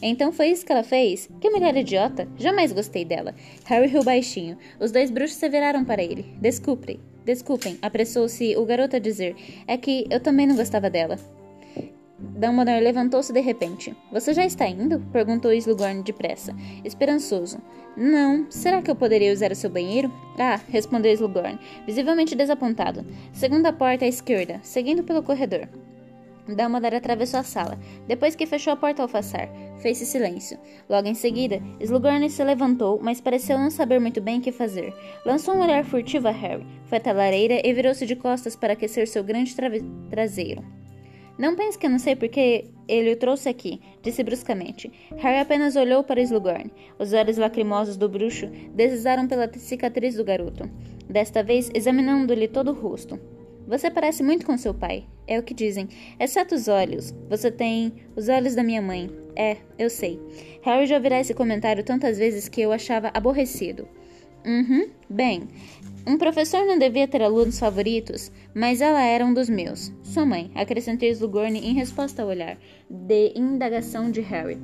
Então 0.03 0.33
foi 0.33 0.49
isso 0.49 0.65
que 0.65 0.73
ela 0.73 0.83
fez? 0.83 1.29
Que 1.41 1.51
mulher 1.51 1.77
idiota! 1.77 2.29
Jamais 2.37 2.73
gostei 2.73 3.05
dela. 3.05 3.35
Harry 3.65 3.87
riu 3.89 4.05
baixinho. 4.05 4.59
Os 4.79 4.93
dois 4.93 5.11
bruxos 5.11 5.37
se 5.37 5.49
viraram 5.49 5.85
para 5.85 6.03
ele. 6.03 6.25
Desculpem, 6.41 7.01
desculpem, 7.25 7.79
apressou-se 7.81 8.57
o 8.57 8.65
garoto 8.65 8.97
a 8.97 9.01
dizer. 9.01 9.35
É 9.67 9.77
que 9.77 10.07
eu 10.11 10.21
também 10.21 10.47
não 10.47 10.57
gostava 10.57 10.91
dela. 10.91 11.19
Dumbledore 12.19 12.81
levantou-se 12.81 13.33
de 13.33 13.41
repente. 13.41 13.95
Você 14.11 14.33
já 14.33 14.45
está 14.45 14.67
indo? 14.67 15.01
perguntou 15.13 15.53
Slughorn 15.53 16.03
depressa, 16.03 16.55
esperançoso. 16.85 17.59
Não. 17.97 18.47
Será 18.51 18.81
que 18.81 18.91
eu 18.91 18.97
poderia 18.97 19.33
usar 19.33 19.53
o 19.53 19.55
seu 19.55 19.71
banheiro? 19.71 20.13
Ah, 20.39 20.61
respondeu 20.69 21.13
Slughorn, 21.13 21.59
visivelmente 21.87 22.35
desapontado. 22.35 23.05
Segunda 23.33 23.73
porta 23.73 24.05
à 24.05 24.09
esquerda, 24.09 24.61
seguindo 24.63 25.03
pelo 25.03 25.23
corredor. 25.23 25.69
Dumbledore 26.55 26.97
atravessou 26.97 27.41
a 27.41 27.43
sala, 27.43 27.79
depois 28.07 28.37
que 28.37 28.47
fechou 28.47 28.73
a 28.73 28.77
porta 28.77 29.03
ao 29.03 29.09
passar. 29.09 29.49
Fez-se 29.79 30.07
silêncio. 30.07 30.59
Logo 30.89 31.09
em 31.09 31.15
seguida, 31.15 31.61
Slughorn 31.81 32.29
se 32.31 32.45
levantou, 32.45 33.01
mas 33.03 33.21
pareceu 33.21 33.59
não 33.59 33.71
saber 33.71 34.01
muito 34.01 34.21
bem 34.21 34.39
o 34.39 34.43
que 34.43 34.53
fazer. 34.53 34.95
Lançou 35.25 35.55
um 35.55 35.63
olhar 35.63 35.85
furtivo 35.85 36.29
a 36.29 36.31
Harry, 36.31 36.67
foi 36.87 36.99
até 36.99 37.11
a 37.11 37.15
lareira 37.15 37.61
e 37.65 37.73
virou-se 37.73 38.07
de 38.07 38.17
costas 38.17 38.55
para 38.55 38.75
aquecer 38.75 39.09
seu 39.09 39.25
grande 39.25 39.55
traseiro. 40.11 40.65
Não 41.39 41.55
pense 41.55 41.77
que 41.79 41.85
eu 41.85 41.91
não 41.91 41.99
sei 41.99 42.17
porque 42.17 42.65
ele 42.89 43.13
o 43.13 43.17
trouxe 43.17 43.49
aqui, 43.49 43.81
disse 44.03 44.23
bruscamente. 44.23 44.91
Harry 45.19 45.39
apenas 45.39 45.77
olhou 45.77 46.03
para 46.03 46.23
Slughorn. 46.23 46.73
Os 46.99 47.13
olhos 47.13 47.37
lacrimosos 47.37 47.97
do 47.97 48.09
bruxo 48.09 48.47
deslizaram 48.75 49.29
pela 49.29 49.53
cicatriz 49.53 50.15
do 50.15 50.25
garoto, 50.25 50.71
desta 51.09 51.43
vez 51.43 51.71
examinando-lhe 51.75 52.49
todo 52.49 52.71
o 52.71 52.75
rosto. 52.75 53.21
Você 53.67 53.91
parece 53.91 54.23
muito 54.23 54.47
com 54.47 54.57
seu 54.57 54.73
pai, 54.73 55.07
é 55.27 55.39
o 55.39 55.43
que 55.43 55.53
dizem. 55.53 55.89
Exceto 56.21 56.55
os 56.55 56.69
olhos. 56.69 57.13
Você 57.29 57.51
tem 57.51 57.93
os 58.15 58.29
olhos 58.29 58.55
da 58.55 58.63
minha 58.63 58.81
mãe. 58.81 59.11
É, 59.35 59.57
eu 59.79 59.91
sei. 59.91 60.21
Harry 60.63 60.87
já 60.87 60.97
ouvirá 60.97 61.21
esse 61.21 61.35
comentário 61.35 61.83
tantas 61.85 62.17
vezes 62.17 62.49
que 62.49 62.61
eu 62.61 62.73
achava 62.73 63.11
aborrecido. 63.13 63.89
Uhum, 64.47 64.89
bem. 65.11 65.49
Um 66.07 66.17
professor 66.17 66.65
não 66.65 66.79
devia 66.79 67.09
ter 67.09 67.21
alunos 67.21 67.59
favoritos, 67.59 68.31
mas 68.55 68.81
ela 68.81 69.03
era 69.03 69.27
um 69.27 69.35
dos 69.35 69.49
meus. 69.49 69.93
Sua 70.05 70.25
mãe, 70.25 70.53
acrescentei 70.55 71.11
Slughorn 71.11 71.59
em 71.59 71.75
resposta 71.75 72.23
ao 72.23 72.29
olhar 72.29 72.57
de 72.89 73.33
indagação 73.35 74.09
de 74.09 74.21
Harry. 74.21 74.59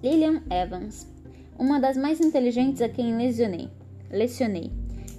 Lillian 0.00 0.42
Evans, 0.48 1.10
uma 1.58 1.80
das 1.80 1.96
mais 1.96 2.20
inteligentes 2.20 2.80
a 2.80 2.88
quem 2.88 3.16
lesionei. 3.16 3.68
Lecionei. 4.08 4.70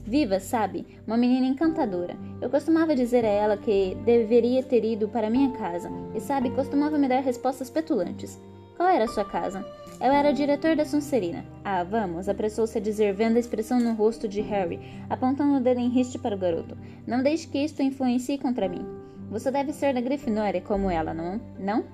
Viva, 0.06 0.40
sabe? 0.40 0.86
Uma 1.08 1.16
menina 1.16 1.46
encantadora. 1.46 2.18
Eu 2.42 2.50
costumava 2.50 2.96
dizer 2.96 3.24
a 3.24 3.30
ela 3.30 3.58
que 3.58 3.96
deveria 4.04 4.62
ter 4.62 4.84
ido 4.84 5.08
para 5.08 5.30
minha 5.30 5.52
casa, 5.52 5.90
e 6.14 6.20
sabe, 6.20 6.50
costumava 6.50 6.98
me 6.98 7.08
dar 7.08 7.22
respostas 7.22 7.70
petulantes. 7.70 8.40
Qual 8.76 8.90
era 8.90 9.06
a 9.06 9.08
sua 9.08 9.24
casa? 9.24 9.66
Eu 10.02 10.12
era 10.12 10.34
diretor 10.34 10.76
da 10.76 10.84
Sonserina. 10.84 11.46
Ah, 11.64 11.84
vamos, 11.84 12.28
apressou-se 12.28 12.78
a 12.78 12.82
dizer, 12.82 13.14
vendo 13.14 13.38
a 13.38 13.40
expressão 13.40 13.80
no 13.80 13.94
rosto 13.94 14.28
de 14.28 14.42
Harry, 14.42 14.80
apontando 15.10 15.56
o 15.56 15.62
dedo 15.62 15.80
em 15.80 15.90
riste 15.90 16.20
para 16.20 16.36
o 16.36 16.40
garoto. 16.40 16.78
Não 17.08 17.24
deixe 17.24 17.48
que 17.48 17.60
isto 17.64 17.82
influencie 17.82 18.38
contra 18.38 18.68
mim. 18.68 18.86
Você 19.30 19.50
deve 19.50 19.72
ser 19.72 19.94
da 19.94 20.02
Grifinória, 20.02 20.60
como 20.60 20.90
ela, 20.90 21.14
não? 21.14 21.40
Não? 21.58 21.86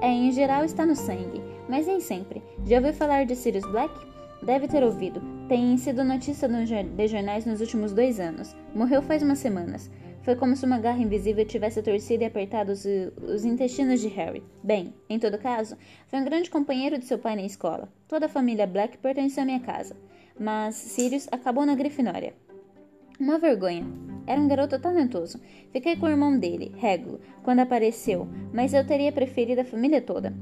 É, 0.00 0.08
em 0.08 0.32
geral 0.32 0.64
está 0.64 0.86
no 0.86 0.96
sangue, 0.96 1.42
mas 1.68 1.86
nem 1.86 2.00
sempre. 2.00 2.42
Já 2.64 2.76
ouviu 2.76 2.94
falar 2.94 3.26
de 3.26 3.36
Sirius 3.36 3.66
Black? 3.70 3.92
Deve 4.42 4.66
ter 4.68 4.82
ouvido. 4.82 5.20
Tem 5.48 5.76
sido 5.76 6.02
notícia 6.02 6.48
de 6.48 7.08
jornais 7.08 7.44
nos 7.44 7.60
últimos 7.60 7.92
dois 7.92 8.18
anos. 8.18 8.56
Morreu 8.74 9.02
faz 9.02 9.22
umas 9.22 9.38
semanas. 9.38 9.90
Foi 10.22 10.34
como 10.34 10.56
se 10.56 10.64
uma 10.64 10.78
garra 10.78 11.02
invisível 11.02 11.44
tivesse 11.44 11.82
torcido 11.82 12.22
e 12.22 12.26
apertado 12.26 12.72
os, 12.72 12.84
os, 13.22 13.44
intestinos 13.44 14.00
de 14.00 14.08
Harry. 14.08 14.42
Bem, 14.62 14.94
em 15.08 15.18
todo 15.18 15.38
caso, 15.38 15.76
foi 16.08 16.18
um 16.18 16.24
grande 16.24 16.50
companheiro 16.50 16.98
de 16.98 17.04
seu 17.04 17.18
pai 17.18 17.36
na 17.36 17.42
escola. 17.42 17.88
Toda 18.06 18.26
a 18.26 18.28
família 18.28 18.66
Black 18.66 18.98
pertencia 18.98 19.42
à 19.42 19.46
minha 19.46 19.60
casa. 19.60 19.96
Mas 20.38 20.74
Sirius 20.74 21.28
acabou 21.30 21.66
na 21.66 21.74
Grifinória. 21.74 22.34
Uma 23.18 23.38
vergonha. 23.38 23.86
Era 24.26 24.40
um 24.40 24.48
garoto 24.48 24.78
talentoso. 24.78 25.40
Fiquei 25.72 25.96
com 25.96 26.06
o 26.06 26.10
irmão 26.10 26.38
dele, 26.38 26.72
Regulo, 26.78 27.20
quando 27.42 27.60
apareceu, 27.60 28.26
mas 28.52 28.72
eu 28.72 28.86
teria 28.86 29.12
preferido 29.12 29.60
a 29.60 29.64
família 29.64 30.00
toda. 30.00 30.34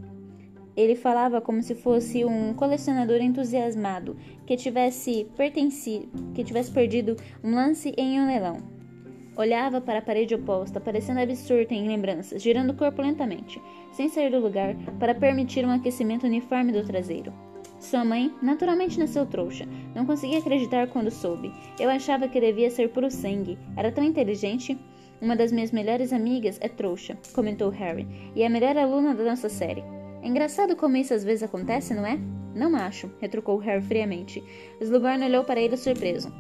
Ele 0.79 0.95
falava 0.95 1.41
como 1.41 1.61
se 1.61 1.75
fosse 1.75 2.25
um 2.25 2.55
colecionador 2.55 3.21
entusiasmado 3.21 4.17
que 4.47 4.57
tivesse 4.57 5.27
pertencido, 5.37 6.09
que 6.33 6.45
tivesse 6.45 6.71
perdido 6.71 7.17
um 7.43 7.53
lance 7.53 7.93
em 7.99 8.21
um 8.21 8.29
leilão. 8.29 8.59
Olhava 9.37 9.81
para 9.81 9.99
a 9.99 10.03
parede 10.03 10.37
oposta, 10.37 10.79
parecendo 10.79 11.19
absorto 11.19 11.73
em 11.73 11.89
lembranças, 11.89 12.41
girando 12.41 12.71
o 12.71 12.77
corpo 12.77 13.03
lentamente, 13.03 13.61
sem 13.91 14.09
sair 14.09 14.31
do 14.31 14.39
lugar, 14.39 14.77
para 15.01 15.17
permitir 15.17 15.67
um 15.67 15.73
aquecimento 15.73 16.27
uniforme 16.27 16.71
do 16.71 16.85
traseiro. 16.85 17.33
Sua 17.81 18.05
mãe, 18.05 18.33
naturalmente 18.41 19.01
nasceu 19.01 19.27
trouxa. 19.27 19.67
Não 19.97 20.07
conseguia 20.07 20.39
acreditar 20.39 20.87
quando 20.87 21.11
soube. 21.11 21.53
Eu 21.81 21.91
achava 21.91 22.29
que 22.29 22.41
devia 22.41 22.71
ser 22.71 22.91
puro 22.91 23.11
sangue. 23.11 23.59
Era 23.77 23.91
tão 23.91 24.05
inteligente. 24.05 24.79
Uma 25.21 25.35
das 25.35 25.51
minhas 25.51 25.73
melhores 25.73 26.13
amigas 26.13 26.57
é 26.61 26.69
trouxa, 26.69 27.19
comentou 27.35 27.69
Harry, 27.71 28.07
e 28.37 28.43
é 28.43 28.47
a 28.47 28.51
melhor 28.51 28.77
aluna 28.77 29.13
da 29.13 29.25
nossa 29.25 29.49
série. 29.49 29.98
É 30.23 30.29
engraçado 30.29 30.77
como 30.77 30.97
isso 30.97 31.15
às 31.15 31.25
vezes 31.25 31.43
acontece, 31.43 31.95
não 31.95 32.07
é? 32.07 32.19
Não 32.55 32.75
acho, 32.75 33.11
retrucou 33.21 33.59
Harry 33.59 33.83
friamente. 33.83 34.43
Slughorn 34.81 35.25
olhou 35.25 35.45
para 35.45 35.61
ele 35.61 35.77
surpreso. 35.77 36.33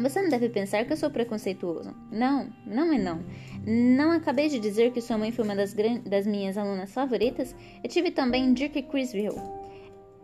Você 0.00 0.20
não 0.20 0.28
deve 0.28 0.48
pensar 0.48 0.84
que 0.84 0.92
eu 0.92 0.96
sou 0.96 1.10
preconceituoso. 1.10 1.94
Não, 2.10 2.50
não 2.66 2.92
é 2.92 2.98
não. 2.98 3.20
Não 3.64 4.10
acabei 4.10 4.48
de 4.48 4.58
dizer 4.58 4.92
que 4.92 5.00
sua 5.00 5.16
mãe 5.16 5.30
foi 5.30 5.44
uma 5.44 5.54
das, 5.54 5.74
das 6.04 6.26
minhas 6.26 6.58
alunas 6.58 6.92
favoritas? 6.92 7.54
Eu 7.82 7.88
tive 7.88 8.10
também 8.10 8.52
Dirk 8.52 8.82
Criswell, 8.82 9.34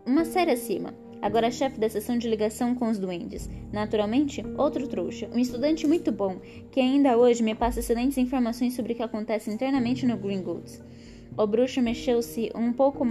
uma 0.05 0.25
série 0.25 0.51
acima. 0.51 0.93
Agora 1.21 1.51
chefe 1.51 1.79
da 1.79 1.87
seção 1.87 2.17
de 2.17 2.27
ligação 2.27 2.73
com 2.73 2.89
os 2.89 2.97
duendes. 2.97 3.47
Naturalmente, 3.71 4.43
outro 4.57 4.87
trouxa, 4.87 5.29
um 5.31 5.37
estudante 5.37 5.85
muito 5.85 6.11
bom, 6.11 6.41
que 6.71 6.79
ainda 6.79 7.15
hoje 7.15 7.43
me 7.43 7.53
passa 7.53 7.79
excelentes 7.79 8.17
informações 8.17 8.73
sobre 8.73 8.93
o 8.93 8.95
que 8.95 9.03
acontece 9.03 9.51
internamente 9.51 10.05
no 10.05 10.17
Gringotts. 10.17 10.81
O 11.37 11.47
bruxo 11.47 11.81
mexeu-se 11.81 12.51
um 12.53 12.73
pouco, 12.73 13.05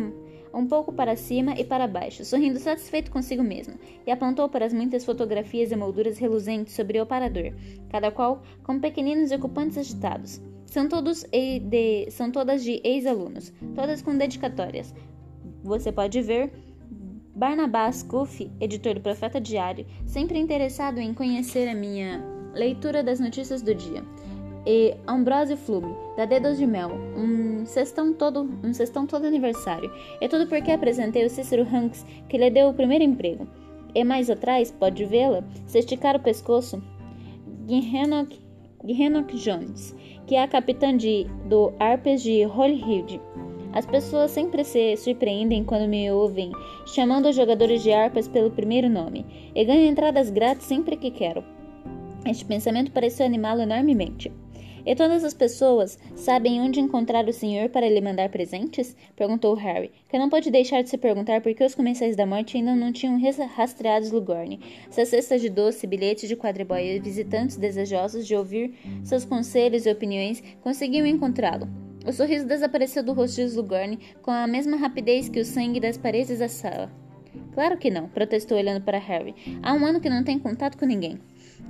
um 0.52 0.66
pouco 0.66 0.92
para 0.92 1.16
cima 1.16 1.54
e 1.59 1.64
para 1.64 1.87
baixo, 1.87 2.24
sorrindo 2.24 2.59
satisfeito 2.59 3.11
consigo 3.11 3.42
mesmo, 3.42 3.74
e 4.06 4.11
apontou 4.11 4.48
para 4.48 4.66
as 4.66 4.72
muitas 4.72 5.04
fotografias 5.04 5.72
e 5.72 5.76
molduras 5.76 6.18
reluzentes 6.18 6.74
sobre 6.74 7.00
o 7.00 7.06
parador, 7.06 7.52
cada 7.88 8.11
qual 8.11 8.42
com 8.62 8.78
pequeninos 8.78 9.33
ocupantes 9.33 9.78
agitados. 9.78 10.40
São, 10.66 10.88
todos 10.88 11.24
de, 11.24 12.11
são 12.11 12.30
todas 12.30 12.62
de 12.62 12.80
ex-alunos, 12.85 13.52
todas 13.74 14.02
com 14.02 14.16
dedicatórias. 14.16 14.94
Você 15.64 15.90
pode 15.90 16.20
ver 16.22 16.52
Barnabás 17.35 18.02
Cuff, 18.02 18.50
editor 18.61 18.94
do 18.94 19.00
Profeta 19.00 19.40
Diário, 19.40 19.87
sempre 20.06 20.38
interessado 20.38 20.98
em 20.98 21.12
conhecer 21.12 21.68
a 21.68 21.74
minha 21.74 22.22
leitura 22.54 23.02
das 23.02 23.18
notícias 23.18 23.62
do 23.62 23.74
dia 23.74 24.04
e 24.72 24.94
Ambrose 25.04 25.56
Flume, 25.56 25.92
da 26.16 26.24
Dedos 26.24 26.56
de 26.56 26.64
Mel, 26.64 26.92
um 27.16 27.66
cestão 27.66 28.12
todo, 28.12 28.48
um 28.62 28.72
cestão 28.72 29.04
todo 29.04 29.26
aniversário. 29.26 29.90
É 30.20 30.28
tudo 30.28 30.46
porque 30.46 30.70
apresentei 30.70 31.26
o 31.26 31.28
Cícero 31.28 31.66
Hanks, 31.66 32.06
que 32.28 32.38
lhe 32.38 32.48
deu 32.50 32.68
o 32.68 32.74
primeiro 32.74 33.02
emprego. 33.02 33.48
E 33.92 34.04
mais 34.04 34.30
atrás, 34.30 34.70
pode 34.70 35.04
vê-la, 35.04 35.42
se 35.66 35.80
esticar 35.80 36.14
o 36.14 36.20
pescoço, 36.20 36.80
Gihenock 37.66 38.38
Jones, 39.35 39.92
que 40.24 40.37
é 40.37 40.42
a 40.44 40.48
capitã 40.48 40.96
de, 40.96 41.26
do 41.46 41.72
Arpes 41.80 42.22
de 42.22 42.46
Holyhead. 42.46 43.20
As 43.72 43.87
pessoas 43.87 44.30
sempre 44.30 44.62
se 44.62 44.96
surpreendem 44.96 45.64
quando 45.64 45.88
me 45.88 46.12
ouvem 46.12 46.52
chamando 46.87 47.28
os 47.28 47.35
jogadores 47.35 47.83
de 47.83 47.92
harpas 47.92 48.28
pelo 48.28 48.52
primeiro 48.52 48.88
nome, 48.88 49.26
e 49.52 49.64
ganho 49.64 49.90
entradas 49.90 50.30
grátis 50.30 50.66
sempre 50.66 50.96
que 50.96 51.11
quero. 51.11 51.42
Este 52.24 52.44
pensamento 52.44 52.92
pareceu 52.92 53.26
animá-lo 53.26 53.62
enormemente. 53.62 54.30
E 54.84 54.94
todas 54.94 55.24
as 55.24 55.34
pessoas 55.34 55.98
sabem 56.16 56.60
onde 56.60 56.80
encontrar 56.80 57.28
o 57.28 57.32
senhor 57.32 57.68
para 57.68 57.88
lhe 57.88 58.00
mandar 58.00 58.28
presentes? 58.28 58.96
perguntou 59.14 59.54
Harry, 59.54 59.90
que 60.08 60.18
não 60.18 60.28
pôde 60.28 60.50
deixar 60.50 60.82
de 60.82 60.90
se 60.90 60.98
perguntar 60.98 61.40
por 61.40 61.54
que 61.54 61.64
os 61.64 61.74
comensais 61.74 62.16
da 62.16 62.26
morte 62.26 62.56
ainda 62.56 62.74
não 62.74 62.92
tinham 62.92 63.20
rastreado 63.54 64.06
Slughorn. 64.06 64.58
Suas 64.90 65.08
cestas 65.08 65.40
de 65.40 65.48
doce, 65.48 65.86
bilhetes 65.86 66.28
de 66.28 66.36
quadribóia 66.36 66.96
e 66.96 67.00
visitantes 67.00 67.56
desejosos 67.56 68.26
de 68.26 68.34
ouvir 68.34 68.74
seus 69.02 69.24
conselhos 69.24 69.86
e 69.86 69.90
opiniões 69.90 70.42
conseguiam 70.62 71.06
encontrá-lo. 71.06 71.68
O 72.06 72.12
sorriso 72.12 72.46
desapareceu 72.46 73.02
do 73.02 73.12
rosto 73.12 73.36
de 73.36 73.42
Slughorn 73.42 73.98
com 74.22 74.30
a 74.30 74.46
mesma 74.46 74.76
rapidez 74.76 75.28
que 75.28 75.40
o 75.40 75.44
sangue 75.44 75.80
das 75.80 75.98
paredes 75.98 76.38
da 76.38 76.48
sala. 76.48 76.90
Claro 77.52 77.76
que 77.76 77.90
não, 77.90 78.08
protestou 78.08 78.56
olhando 78.56 78.82
para 78.82 78.98
Harry. 78.98 79.34
Há 79.62 79.74
um 79.74 79.84
ano 79.84 80.00
que 80.00 80.08
não 80.08 80.24
tem 80.24 80.38
contato 80.38 80.78
com 80.78 80.86
ninguém. 80.86 81.20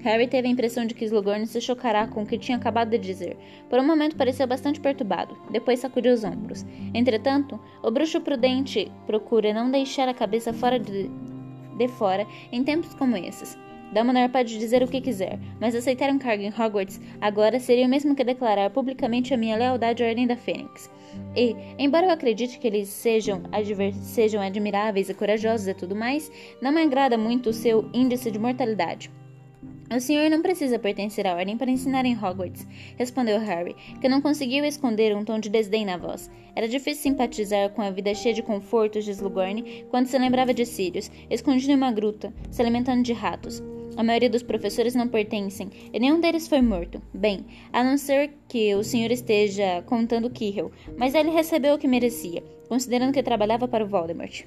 Harry 0.03 0.27
teve 0.27 0.49
a 0.49 0.51
impressão 0.51 0.87
de 0.87 0.95
que 0.95 1.05
Slughorn 1.05 1.47
se 1.47 1.61
chocará 1.61 2.07
com 2.07 2.23
o 2.23 2.27
que 2.27 2.39
tinha 2.39 2.57
acabado 2.57 2.91
de 2.91 2.99
dizer. 2.99 3.37
Por 3.69 3.79
um 3.79 3.87
momento 3.87 4.17
pareceu 4.17 4.47
bastante 4.47 4.81
perturbado, 4.81 5.37
depois 5.51 5.81
sacudiu 5.81 6.15
os 6.15 6.25
ombros. 6.25 6.65
Entretanto, 6.95 7.61
o 7.83 7.91
bruxo 7.91 8.21
prudente 8.21 8.91
procura 9.07 9.53
não 9.53 9.71
deixar 9.71 10.09
a 10.09 10.15
cabeça 10.15 10.53
fora 10.53 10.79
de, 10.79 11.11
de 11.77 11.89
fora 11.89 12.27
em 12.51 12.65
tempos 12.65 12.95
como 12.95 13.17
esses. 13.17 13.59
Dumbledore 13.93 14.29
pode 14.29 14.57
dizer 14.57 14.83
o 14.85 14.89
que 14.89 15.01
quiser, 15.01 15.39
mas 15.61 15.75
aceitar 15.75 16.11
um 16.11 16.19
cargo 16.19 16.45
em 16.45 16.49
Hogwarts 16.49 17.01
agora 17.21 17.59
seria 17.59 17.87
o 17.87 17.89
mesmo 17.89 18.15
que 18.15 18.23
declarar 18.23 18.71
publicamente 18.71 19.35
a 19.35 19.37
minha 19.37 19.57
lealdade 19.57 20.05
à 20.05 20.07
Ordem 20.07 20.29
da 20.29 20.37
Fênix. 20.37 20.89
E, 21.35 21.57
embora 21.77 22.07
eu 22.07 22.11
acredite 22.11 22.61
que 22.61 22.69
eles 22.69 22.89
sejam, 22.89 23.43
sejam 23.95 24.41
admiráveis 24.41 25.09
e 25.09 25.15
corajosos 25.15 25.67
e 25.67 25.75
tudo 25.75 25.97
mais, 25.97 26.31
não 26.63 26.71
me 26.71 26.83
agrada 26.83 27.19
muito 27.19 27.51
o 27.51 27.53
seu 27.53 27.91
índice 27.93 28.31
de 28.31 28.39
mortalidade. 28.39 29.11
O 29.93 29.99
senhor 29.99 30.31
não 30.31 30.41
precisa 30.41 30.79
pertencer 30.79 31.27
à 31.27 31.35
ordem 31.35 31.57
para 31.57 31.69
ensinar 31.69 32.07
em 32.07 32.17
Hogwarts, 32.17 32.65
respondeu 32.97 33.41
Harry, 33.41 33.75
que 34.01 34.09
não 34.09 34.21
conseguiu 34.21 34.65
esconder 34.65 35.17
um 35.17 35.25
tom 35.25 35.41
de 35.41 35.49
desdém 35.49 35.85
na 35.85 35.97
voz. 35.97 36.31
Era 36.55 36.69
difícil 36.69 37.03
simpatizar 37.03 37.71
com 37.71 37.83
a 37.83 37.91
vida 37.91 38.15
cheia 38.15 38.33
de 38.33 38.41
confortos 38.41 39.05
de 39.05 39.11
Slughorn 39.11 39.85
quando 39.91 40.07
se 40.07 40.17
lembrava 40.17 40.55
de 40.55 40.65
Sirius, 40.65 41.11
escondido 41.29 41.73
em 41.73 41.75
uma 41.75 41.91
gruta, 41.91 42.33
se 42.53 42.63
alimentando 42.63 43.03
de 43.03 43.13
ratos. 43.13 43.61
A 43.97 44.05
maioria 44.05 44.31
dos 44.31 44.45
professores 44.45 44.95
não 44.95 45.09
pertencem, 45.09 45.69
e 45.93 45.99
nenhum 45.99 46.21
deles 46.21 46.47
foi 46.47 46.61
morto. 46.61 47.03
Bem, 47.13 47.45
a 47.73 47.83
não 47.83 47.99
ser 47.99 48.31
que 48.47 48.73
o 48.77 48.85
senhor 48.85 49.11
esteja 49.11 49.83
contando 49.87 50.31
Kirill, 50.31 50.71
mas 50.97 51.17
ele 51.17 51.31
recebeu 51.31 51.75
o 51.75 51.79
que 51.79 51.89
merecia, 51.89 52.45
considerando 52.69 53.13
que 53.13 53.25
trabalhava 53.25 53.67
para 53.67 53.85
o 53.85 53.89
Voldemort. 53.89 54.45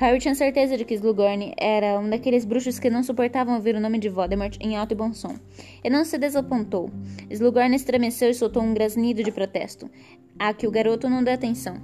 Harry 0.00 0.18
tinha 0.18 0.34
certeza 0.34 0.78
de 0.78 0.84
que 0.86 0.94
Slughorn 0.94 1.52
era 1.58 2.00
um 2.00 2.08
daqueles 2.08 2.46
bruxos 2.46 2.78
que 2.78 2.88
não 2.88 3.02
suportavam 3.02 3.56
ouvir 3.56 3.74
o 3.74 3.80
nome 3.80 3.98
de 3.98 4.08
Voldemort 4.08 4.56
em 4.58 4.74
alto 4.74 4.92
e 4.92 4.94
bom 4.94 5.12
som. 5.12 5.36
E 5.84 5.90
não 5.90 6.06
se 6.06 6.16
desapontou. 6.16 6.90
Slughorn 7.28 7.76
estremeceu 7.76 8.30
e 8.30 8.34
soltou 8.34 8.62
um 8.62 8.72
grasnido 8.72 9.22
de 9.22 9.30
protesto, 9.30 9.90
a 10.38 10.54
que 10.54 10.66
o 10.66 10.70
garoto 10.70 11.06
não 11.06 11.22
deu 11.22 11.34
atenção. 11.34 11.76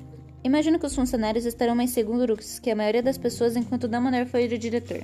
Imagino 0.43 0.79
que 0.79 0.87
os 0.87 0.95
funcionários 0.95 1.45
estarão 1.45 1.77
mais 1.77 1.91
seguros 1.91 2.59
que 2.59 2.71
a 2.71 2.75
maioria 2.75 3.03
das 3.03 3.19
pessoas 3.19 3.55
enquanto 3.55 3.87
Dumbledore 3.87 4.25
foi 4.25 4.47
o 4.47 4.59
diretor. 4.59 5.03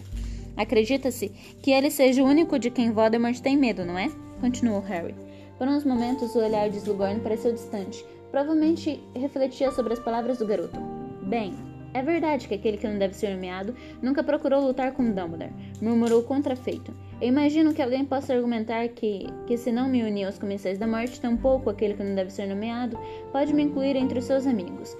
Acredita-se 0.56 1.28
que 1.60 1.70
ele 1.70 1.90
seja 1.90 2.22
o 2.22 2.26
único 2.26 2.58
de 2.58 2.70
quem 2.70 2.92
Voldemort 2.92 3.38
tem 3.40 3.58
medo, 3.58 3.84
não 3.84 3.98
é? 3.98 4.08
Continuou 4.40 4.80
Harry. 4.80 5.14
Por 5.58 5.68
uns 5.68 5.84
momentos, 5.84 6.34
o 6.34 6.38
olhar 6.38 6.70
de 6.70 6.78
Slughorn 6.78 7.20
pareceu 7.20 7.52
distante. 7.52 8.02
Provavelmente 8.30 9.02
refletia 9.14 9.70
sobre 9.70 9.92
as 9.92 10.00
palavras 10.00 10.38
do 10.38 10.46
garoto. 10.46 10.80
Bem, 11.24 11.54
é 11.94 12.02
verdade 12.02 12.48
que 12.48 12.54
aquele 12.54 12.76
que 12.76 12.88
não 12.88 12.98
deve 12.98 13.14
ser 13.14 13.34
nomeado 13.34 13.74
nunca 14.00 14.22
procurou 14.22 14.66
lutar 14.66 14.92
com 14.92 15.04
Dumbledore, 15.04 15.52
murmurou 15.80 16.22
contrafeito. 16.22 16.94
Eu 17.20 17.28
imagino 17.28 17.74
que 17.74 17.82
alguém 17.82 18.04
possa 18.04 18.34
argumentar 18.34 18.88
que, 18.88 19.26
que 19.46 19.56
se 19.56 19.70
não 19.70 19.88
me 19.88 20.02
unir 20.02 20.24
aos 20.24 20.38
comensais 20.38 20.78
da 20.78 20.86
morte, 20.86 21.20
tampouco 21.20 21.70
aquele 21.70 21.94
que 21.94 22.02
não 22.02 22.14
deve 22.14 22.32
ser 22.32 22.46
nomeado 22.46 22.98
pode 23.30 23.52
me 23.52 23.62
incluir 23.62 23.96
entre 23.96 24.18
os 24.18 24.24
seus 24.24 24.46
amigos. 24.46 24.96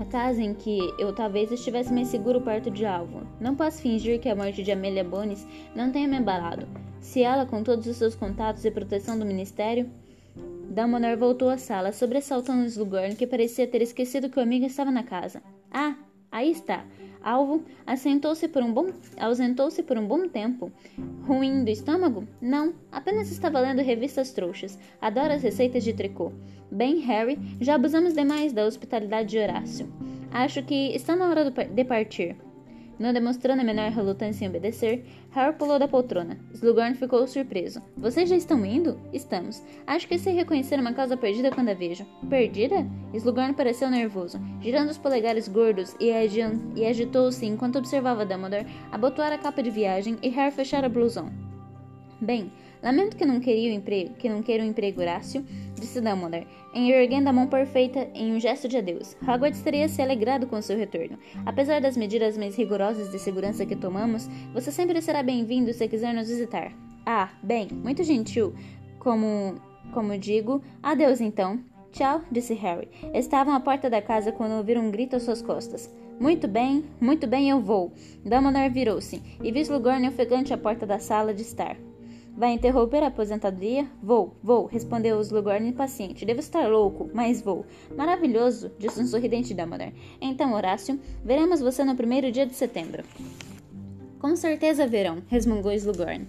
A 0.00 0.04
casa 0.04 0.42
em 0.42 0.54
que 0.54 0.78
eu 0.98 1.12
talvez 1.12 1.50
estivesse 1.50 1.92
mais 1.92 2.08
seguro 2.08 2.40
perto 2.40 2.70
de 2.70 2.86
alvo. 2.86 3.26
Não 3.40 3.56
posso 3.56 3.82
fingir 3.82 4.20
que 4.20 4.28
a 4.28 4.36
morte 4.36 4.62
de 4.62 4.72
Amelia 4.72 5.04
Bones 5.04 5.46
não 5.74 5.90
tenha 5.90 6.06
me 6.06 6.16
abalado. 6.16 6.66
Se 7.00 7.22
ela, 7.22 7.46
com 7.46 7.62
todos 7.62 7.86
os 7.86 7.96
seus 7.96 8.14
contatos 8.14 8.64
e 8.64 8.70
proteção 8.70 9.18
do 9.18 9.26
ministério. 9.26 9.90
Dumbledore 10.70 11.16
voltou 11.16 11.48
à 11.48 11.56
sala, 11.56 11.92
sobressaltando 11.92 12.66
Slughorn, 12.66 13.16
que 13.16 13.26
parecia 13.26 13.66
ter 13.66 13.80
esquecido 13.80 14.28
que 14.28 14.38
o 14.38 14.42
amigo 14.42 14.66
estava 14.66 14.90
na 14.90 15.02
casa. 15.02 15.42
Ah, 15.70 15.94
aí 16.30 16.50
está. 16.50 16.84
Alvo 17.22 17.64
assentou-se 17.84 18.46
por 18.46 18.62
um 18.62 18.72
bom, 18.72 18.86
ausentou-se 19.18 19.82
por 19.82 19.98
um 19.98 20.06
bom 20.06 20.28
tempo. 20.28 20.70
Ruim 21.26 21.64
do 21.64 21.70
estômago? 21.70 22.26
Não, 22.40 22.72
apenas 22.92 23.30
estava 23.30 23.58
lendo 23.58 23.82
revistas 23.82 24.32
trouxas. 24.32 24.78
Adoro 25.00 25.32
as 25.32 25.42
receitas 25.42 25.82
de 25.82 25.92
tricô. 25.92 26.32
Bem, 26.70 27.00
Harry, 27.00 27.38
já 27.60 27.74
abusamos 27.74 28.14
demais 28.14 28.52
da 28.52 28.64
hospitalidade 28.64 29.30
de 29.30 29.38
Horácio. 29.38 29.92
Acho 30.30 30.62
que 30.62 30.94
está 30.94 31.16
na 31.16 31.28
hora 31.28 31.50
de 31.50 31.84
partir. 31.84 32.36
Não 32.98 33.12
demonstrando 33.12 33.60
a 33.60 33.64
menor 33.64 33.90
relutância 33.90 34.44
em 34.44 34.48
obedecer, 34.48 35.04
Harry 35.30 35.54
pulou 35.54 35.78
da 35.78 35.86
poltrona. 35.86 36.38
Slughorn 36.54 36.94
ficou 36.94 37.26
surpreso. 37.26 37.82
Vocês 37.96 38.28
já 38.28 38.36
estão 38.36 38.64
indo? 38.64 38.98
Estamos. 39.12 39.62
Acho 39.86 40.08
que 40.08 40.18
sei 40.18 40.34
reconhecer 40.34 40.80
uma 40.80 40.94
causa 40.94 41.16
perdida 41.16 41.50
quando 41.50 41.68
a 41.68 41.74
vejo. 41.74 42.06
Perdida? 42.28 42.86
Slughorn 43.12 43.54
pareceu 43.54 43.90
nervoso, 43.90 44.40
girando 44.60 44.90
os 44.90 44.98
polegares 44.98 45.46
gordos 45.46 45.94
e, 46.00 46.10
e 46.74 46.86
agitou-se 46.86 47.44
enquanto 47.44 47.78
observava 47.78 48.24
Dumbledore 48.24 48.66
abotoar 48.90 49.32
a 49.32 49.38
capa 49.38 49.62
de 49.62 49.70
viagem 49.70 50.16
e 50.22 50.28
Harry 50.30 50.54
fechar 50.54 50.84
a 50.84 50.88
blusão. 50.88 51.30
Bem, 52.18 52.50
Lamento 52.82 53.16
que 53.16 53.24
não 53.24 53.40
queria 53.40 53.72
o 53.72 53.74
emprego, 53.74 54.14
que 54.14 54.28
não 54.28 54.42
queira 54.42 54.62
o 54.62 54.66
emprego 54.66 55.00
Horácio, 55.00 55.44
disse 55.80 56.00
Dumbledore, 56.00 56.46
erguendo 56.74 57.28
a 57.28 57.32
mão 57.32 57.46
perfeita 57.46 58.08
em 58.14 58.34
um 58.34 58.40
gesto 58.40 58.68
de 58.68 58.76
adeus. 58.76 59.16
Hogwarts 59.22 59.60
teria 59.62 59.88
se 59.88 60.02
alegrado 60.02 60.46
com 60.46 60.60
seu 60.60 60.76
retorno. 60.76 61.18
Apesar 61.44 61.80
das 61.80 61.96
medidas 61.96 62.36
mais 62.36 62.56
rigorosas 62.56 63.10
de 63.10 63.18
segurança 63.18 63.66
que 63.66 63.76
tomamos, 63.76 64.28
você 64.52 64.72
sempre 64.72 65.00
será 65.00 65.22
bem-vindo 65.22 65.72
se 65.72 65.88
quiser 65.88 66.12
nos 66.14 66.28
visitar. 66.28 66.72
Ah, 67.04 67.30
bem, 67.42 67.68
muito 67.72 68.02
gentil. 68.02 68.54
Como, 68.98 69.54
como 69.92 70.18
digo, 70.18 70.62
adeus 70.82 71.20
então. 71.20 71.60
Tchau, 71.92 72.20
disse 72.30 72.52
Harry. 72.54 72.88
Estavam 73.14 73.54
à 73.54 73.60
porta 73.60 73.88
da 73.88 74.02
casa 74.02 74.32
quando 74.32 74.56
ouviram 74.56 74.82
um 74.82 74.90
grito 74.90 75.16
às 75.16 75.22
suas 75.22 75.40
costas. 75.40 75.90
Muito 76.18 76.48
bem, 76.48 76.84
muito 77.00 77.26
bem, 77.26 77.50
eu 77.50 77.60
vou. 77.60 77.92
Dumbledore 78.24 78.70
virou-se 78.70 79.22
e 79.42 79.60
Slughorn 79.60 80.08
ofegante 80.08 80.52
à 80.52 80.58
porta 80.58 80.86
da 80.86 80.98
sala 80.98 81.32
de 81.32 81.42
estar. 81.42 81.76
Vai 82.36 82.52
interromper 82.52 83.02
a 83.02 83.06
aposentadoria? 83.06 83.86
Vou, 84.02 84.36
vou, 84.42 84.66
respondeu 84.66 85.18
Slughorn 85.22 85.70
impaciente. 85.70 86.26
Devo 86.26 86.40
estar 86.40 86.68
louco, 86.68 87.08
mas 87.14 87.40
vou. 87.40 87.64
Maravilhoso, 87.96 88.70
disse 88.78 89.00
um 89.00 89.06
sorridente 89.06 89.54
Dumbledore. 89.54 89.94
Então, 90.20 90.52
Horácio, 90.52 91.00
veremos 91.24 91.60
você 91.60 91.82
no 91.82 91.96
primeiro 91.96 92.30
dia 92.30 92.44
de 92.44 92.54
setembro. 92.54 93.02
Com 94.18 94.36
certeza 94.36 94.86
verão, 94.86 95.22
resmungou 95.28 95.72
Slughorn. 95.72 96.26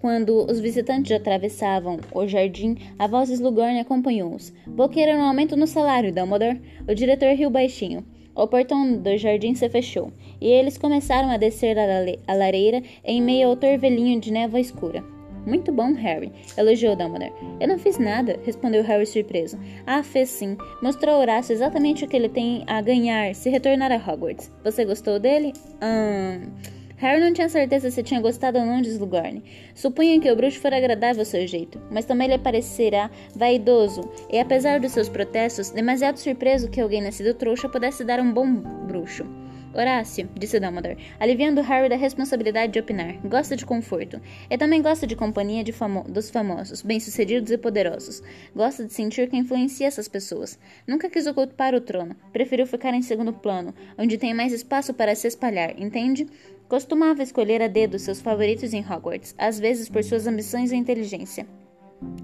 Quando 0.00 0.48
os 0.48 0.60
visitantes 0.60 1.10
atravessavam 1.10 1.98
o 2.12 2.28
jardim, 2.28 2.76
a 2.96 3.08
voz 3.08 3.28
de 3.28 3.34
Slughorn 3.34 3.80
acompanhou-os. 3.80 4.52
Vou 4.64 4.88
querer 4.88 5.16
um 5.16 5.22
aumento 5.22 5.56
no 5.56 5.66
salário, 5.66 6.14
Dumbledore. 6.14 6.60
O 6.88 6.94
diretor 6.94 7.34
riu 7.34 7.50
baixinho. 7.50 8.04
O 8.36 8.46
portão 8.46 8.98
do 8.98 9.16
jardim 9.16 9.54
se 9.54 9.68
fechou, 9.68 10.12
e 10.40 10.46
eles 10.48 10.76
começaram 10.76 11.30
a 11.30 11.36
descer 11.36 11.76
a 11.78 12.34
lareira 12.34 12.82
em 13.04 13.22
meio 13.22 13.48
ao 13.48 13.56
torvelinho 13.56 14.20
de 14.20 14.32
névoa 14.32 14.58
escura. 14.58 15.13
Muito 15.46 15.70
bom, 15.72 15.92
Harry, 15.94 16.32
elogiou 16.56 16.96
Dumbledore. 16.96 17.32
Eu 17.60 17.68
não 17.68 17.78
fiz 17.78 17.98
nada, 17.98 18.38
respondeu 18.44 18.82
Harry 18.82 19.06
surpreso. 19.06 19.58
Ah, 19.86 20.02
fez 20.02 20.30
sim. 20.30 20.56
Mostrou 20.82 21.16
a 21.16 21.18
Horácio 21.18 21.52
exatamente 21.52 22.04
o 22.04 22.08
que 22.08 22.16
ele 22.16 22.28
tem 22.28 22.64
a 22.66 22.80
ganhar 22.80 23.34
se 23.34 23.50
retornar 23.50 23.92
a 23.92 23.96
Hogwarts. 23.96 24.50
Você 24.62 24.84
gostou 24.84 25.18
dele? 25.18 25.52
Hum... 25.82 26.50
Harry 26.96 27.20
não 27.20 27.32
tinha 27.32 27.48
certeza 27.48 27.90
se 27.90 28.02
tinha 28.02 28.20
gostado 28.20 28.58
ou 28.58 28.64
não 28.64 28.80
de 28.80 28.88
Slughorn. 28.88 29.42
Supunha 29.74 30.18
que 30.20 30.30
o 30.30 30.36
bruxo 30.36 30.60
fora 30.60 30.76
agradável 30.76 31.20
ao 31.20 31.26
seu 31.26 31.46
jeito, 31.46 31.80
mas 31.90 32.04
também 32.04 32.28
lhe 32.28 32.38
parecerá 32.38 33.10
vaidoso 33.34 34.08
e, 34.30 34.38
apesar 34.38 34.80
dos 34.80 34.92
seus 34.92 35.08
protestos, 35.08 35.70
demasiado 35.70 36.18
surpreso 36.18 36.70
que 36.70 36.80
alguém 36.80 37.02
nascido 37.02 37.34
trouxa 37.34 37.68
pudesse 37.68 38.04
dar 38.04 38.20
um 38.20 38.32
bom 38.32 38.46
bruxo. 38.86 39.26
Horácio, 39.74 40.28
disse 40.38 40.60
Dumbledore, 40.60 40.96
aliviando 41.18 41.60
Harry 41.60 41.88
da 41.88 41.96
responsabilidade 41.96 42.72
de 42.72 42.78
opinar. 42.78 43.18
Gosta 43.24 43.56
de 43.56 43.66
conforto. 43.66 44.20
E 44.48 44.56
também 44.56 44.80
gosta 44.80 45.06
de 45.06 45.16
companhia 45.16 45.64
de 45.64 45.72
famo 45.72 46.04
dos 46.08 46.30
famosos, 46.30 46.80
bem-sucedidos 46.80 47.50
e 47.50 47.58
poderosos. 47.58 48.22
Gosta 48.54 48.84
de 48.84 48.92
sentir 48.92 49.28
que 49.28 49.36
influencia 49.36 49.86
essas 49.86 50.06
pessoas. 50.06 50.58
Nunca 50.86 51.10
quis 51.10 51.26
ocupar 51.26 51.74
o 51.74 51.80
trono. 51.80 52.14
Preferiu 52.32 52.66
ficar 52.66 52.94
em 52.94 53.02
segundo 53.02 53.32
plano, 53.32 53.74
onde 53.98 54.16
tem 54.16 54.32
mais 54.32 54.52
espaço 54.52 54.94
para 54.94 55.14
se 55.14 55.26
espalhar, 55.26 55.74
entende? 55.80 56.26
Costumava 56.68 57.22
escolher 57.22 57.60
a 57.60 57.66
dedo 57.66 57.98
seus 57.98 58.20
favoritos 58.20 58.72
em 58.72 58.80
Hogwarts, 58.80 59.34
às 59.36 59.58
vezes 59.58 59.88
por 59.88 60.04
suas 60.04 60.26
ambições 60.26 60.70
ou 60.70 60.78
inteligência 60.78 61.46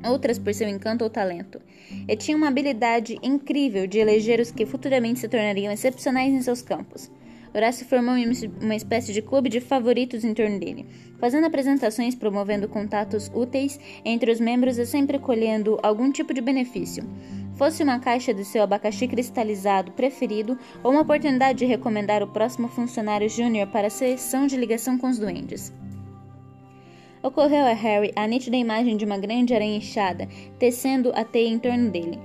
outras 0.05 0.39
por 0.39 0.53
seu 0.55 0.69
encanto 0.69 1.05
ou 1.05 1.11
talento. 1.11 1.61
E 2.09 2.17
tinha 2.17 2.37
uma 2.37 2.49
habilidade 2.49 3.19
incrível 3.23 3.87
de 3.87 3.99
eleger 3.99 4.41
os 4.41 4.51
que 4.51 4.67
futuramente 4.67 5.21
se 5.21 5.29
tornariam 5.29 5.73
excepcionais 5.73 6.33
em 6.33 6.43
seus 6.43 6.63
campos. 6.63 7.11
Horácio 7.53 7.85
formou 7.85 8.15
uma 8.61 8.77
espécie 8.77 9.13
de 9.13 9.21
clube 9.21 9.49
de 9.49 9.61
favoritos 9.61 10.25
em 10.25 10.33
torno 10.33 10.61
dele, 10.61 10.87
fazendo 11.19 11.47
apresentações, 11.47 12.15
promovendo 12.15 12.69
contatos 12.69 13.31
úteis 13.35 13.79
entre 14.05 14.31
os 14.31 14.39
membros 14.39 14.79
e 14.79 14.87
sempre 14.87 15.19
colhendo 15.19 15.79
algum 15.83 16.13
tipo 16.13 16.33
de 16.33 16.41
benefício. 16.41 17.05
Fosse 17.57 17.83
uma 17.83 17.99
caixa 17.99 18.33
de 18.33 18.45
seu 18.45 18.63
abacaxi 18.63 19.09
cristalizado 19.09 19.93
preferido 19.93 20.57
ou 20.83 20.93
uma 20.93 21.03
oportunidade 21.03 21.59
de 21.59 21.67
recomendar 21.67 22.23
o 22.23 22.29
próximo 22.29 22.69
funcionário 22.69 23.29
júnior 23.29 23.67
para 23.67 23.89
a 23.89 23.91
sessão 23.91 24.47
de 24.47 24.57
ligação 24.57 24.97
com 24.97 25.09
os 25.09 25.19
duendes. 25.19 25.73
Ocorreu 27.23 27.67
a 27.67 27.75
Harry 27.75 28.13
a 28.17 28.27
nítida 28.27 28.57
imagem 28.57 28.97
de 28.97 29.05
uma 29.05 29.19
grande 29.19 29.55
aranha 29.55 29.77
inchada, 29.77 30.27
tecendo 30.59 31.13
a 31.15 31.23
teia 31.23 31.49
em 31.49 31.59
torno 31.59 31.91
dele 31.91 32.19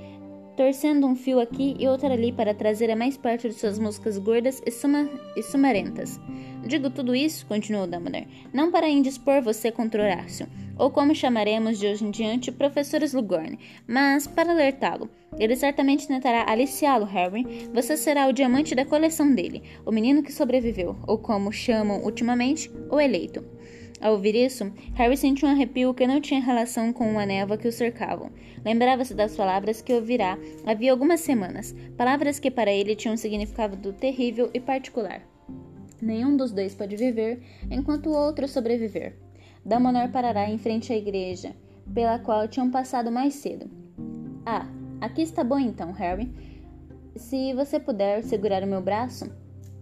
torcendo 0.56 1.06
um 1.06 1.15
fio 1.15 1.39
aqui 1.39 1.76
e 1.78 1.88
outro 1.88 2.08
ali 2.08 2.32
para 2.32 2.54
trazer 2.54 2.94
mais 2.96 3.18
perto 3.18 3.48
de 3.48 3.56
suas 3.56 3.78
moscas 3.78 4.18
gordas 4.18 4.62
e, 4.65 4.72
suma 4.72 5.10
e 5.36 5.44
sumarentas. 5.44 6.20
Digo 6.65 6.89
tudo 6.89 7.15
isso, 7.15 7.46
continuou 7.46 7.86
Dumbledore, 7.86 8.28
não 8.52 8.72
para 8.72 8.89
indispor 8.89 9.41
você 9.41 9.72
contra 9.72 10.02
Horácio, 10.02 10.48
ou 10.78 10.89
como 10.89 11.13
chamaremos 11.13 11.78
de 11.78 11.86
hoje 11.88 12.04
em 12.04 12.10
diante 12.10 12.52
professor 12.52 13.04
Slughorn, 13.04 13.60
mas 13.88 14.26
para 14.26 14.52
alertá-lo. 14.52 15.10
Ele 15.38 15.56
certamente 15.56 16.08
tentará 16.08 16.50
aliciá-lo, 16.50 17.06
Harry. 17.06 17.70
Você 17.74 17.96
será 17.98 18.28
o 18.28 18.34
diamante 18.34 18.74
da 18.74 18.86
coleção 18.86 19.34
dele, 19.34 19.62
o 19.86 19.91
menino 19.91 20.24
que 20.24 20.32
sobreviveu, 20.32 20.96
ou 21.06 21.18
como 21.18 21.52
chamam 21.52 22.04
ultimamente, 22.04 22.72
o 22.89 23.00
eleito. 23.00 23.44
Ao 24.01 24.12
ouvir 24.12 24.36
isso, 24.36 24.71
Harry 24.93 25.15
sentiu 25.15 25.47
um 25.47 25.51
arrepio 25.51 25.93
que 25.93 26.05
não 26.05 26.19
tinha 26.19 26.41
relação 26.41 26.91
com 26.91 27.17
a 27.17 27.25
névoa 27.25 27.58
que 27.58 27.67
o 27.67 27.71
cercavam. 27.71 28.29
Lembrava-se 28.63 29.13
das 29.13 29.36
palavras 29.36 29.81
que 29.81 29.93
ouvirá 29.93 30.38
havia 30.65 30.91
algumas 30.91 31.21
semanas, 31.21 31.73
palavras 31.97 32.39
que 32.39 32.51
para 32.51 32.71
ele 32.71 32.95
tinham 32.95 33.13
um 33.13 33.17
significado 33.17 33.93
terrível 33.93 34.49
e 34.53 34.60
particular. 34.60 35.21
Nenhum 36.01 36.36
dos 36.36 36.51
dois 36.51 36.75
pode 36.75 36.95
viver 36.95 37.41
enquanto 37.71 38.08
o 38.08 38.15
outro 38.15 38.47
sobreviver. 38.47 39.15
Dumbledore 39.65 40.12
parará 40.12 40.49
em 40.49 40.58
frente 40.58 40.91
à 40.91 40.97
igreja, 40.97 41.55
pela 41.91 42.19
qual 42.19 42.47
tinham 42.47 42.69
passado 42.69 43.12
mais 43.12 43.34
cedo. 43.36 43.69
Ah, 44.45 44.67
aqui 44.99 45.21
está 45.21 45.43
bom 45.43 45.58
então, 45.58 45.91
Harry. 45.93 46.31
Se 47.15 47.53
você 47.53 47.79
puder 47.79 48.23
segurar 48.23 48.62
o 48.62 48.67
meu 48.67 48.81
braço, 48.81 49.31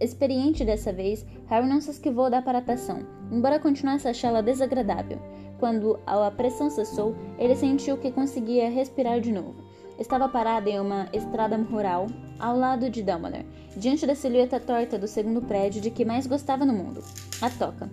Experiente 0.00 0.64
dessa 0.64 0.92
vez, 0.92 1.24
Harry 1.46 1.68
não 1.68 1.80
se 1.80 1.90
esquivou 1.90 2.28
da 2.28 2.38
aparatação, 2.38 3.06
embora 3.30 3.60
continuasse 3.60 4.08
a 4.08 4.10
achá-la 4.10 4.40
desagradável. 4.40 5.18
Quando 5.58 5.98
a 6.04 6.30
pressão 6.30 6.68
cessou, 6.68 7.14
ele 7.38 7.54
sentiu 7.54 7.96
que 7.96 8.10
conseguia 8.10 8.68
respirar 8.68 9.20
de 9.20 9.30
novo. 9.30 9.54
Estava 9.98 10.28
parada 10.28 10.68
em 10.68 10.80
uma 10.80 11.08
estrada 11.12 11.56
rural, 11.56 12.08
ao 12.40 12.56
lado 12.56 12.90
de 12.90 13.02
Dumbledore, 13.02 13.46
diante 13.76 14.04
da 14.04 14.16
silhueta 14.16 14.58
torta 14.58 14.98
do 14.98 15.06
segundo 15.06 15.40
prédio 15.40 15.80
de 15.80 15.90
que 15.90 16.04
mais 16.04 16.26
gostava 16.26 16.64
no 16.64 16.72
mundo, 16.72 17.02
a 17.40 17.48
toca. 17.48 17.88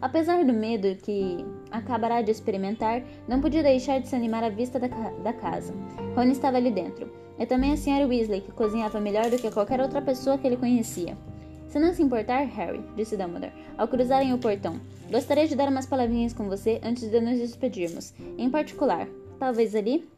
Apesar 0.00 0.44
do 0.44 0.52
medo 0.52 0.94
que 0.96 1.44
acabará 1.70 2.20
de 2.20 2.30
experimentar, 2.30 3.02
não 3.26 3.40
podia 3.40 3.62
deixar 3.62 3.98
de 3.98 4.08
se 4.08 4.14
animar 4.14 4.44
à 4.44 4.50
vista 4.50 4.78
da, 4.78 4.86
da 4.86 5.32
casa. 5.32 5.74
Rony 6.14 6.32
estava 6.32 6.58
ali 6.58 6.70
dentro, 6.70 7.10
e 7.38 7.46
também 7.46 7.72
a 7.72 7.76
senhora 7.76 8.06
Weasley, 8.06 8.42
que 8.42 8.52
cozinhava 8.52 9.00
melhor 9.00 9.30
do 9.30 9.38
que 9.38 9.50
qualquer 9.50 9.80
outra 9.80 10.02
pessoa 10.02 10.36
que 10.36 10.46
ele 10.46 10.56
conhecia. 10.56 11.16
Se 11.68 11.78
não 11.78 11.92
se 11.92 12.02
importar, 12.02 12.44
Harry, 12.46 12.80
disse 12.96 13.14
Dumbledore, 13.14 13.52
ao 13.76 13.86
cruzarem 13.86 14.32
o 14.32 14.38
portão, 14.38 14.80
gostaria 15.10 15.46
de 15.46 15.54
dar 15.54 15.68
umas 15.68 15.84
palavrinhas 15.84 16.32
com 16.32 16.48
você 16.48 16.80
antes 16.82 17.10
de 17.10 17.20
nos 17.20 17.38
despedirmos. 17.38 18.14
Em 18.38 18.48
particular, 18.48 19.06
talvez 19.38 19.74
ali? 19.74 20.08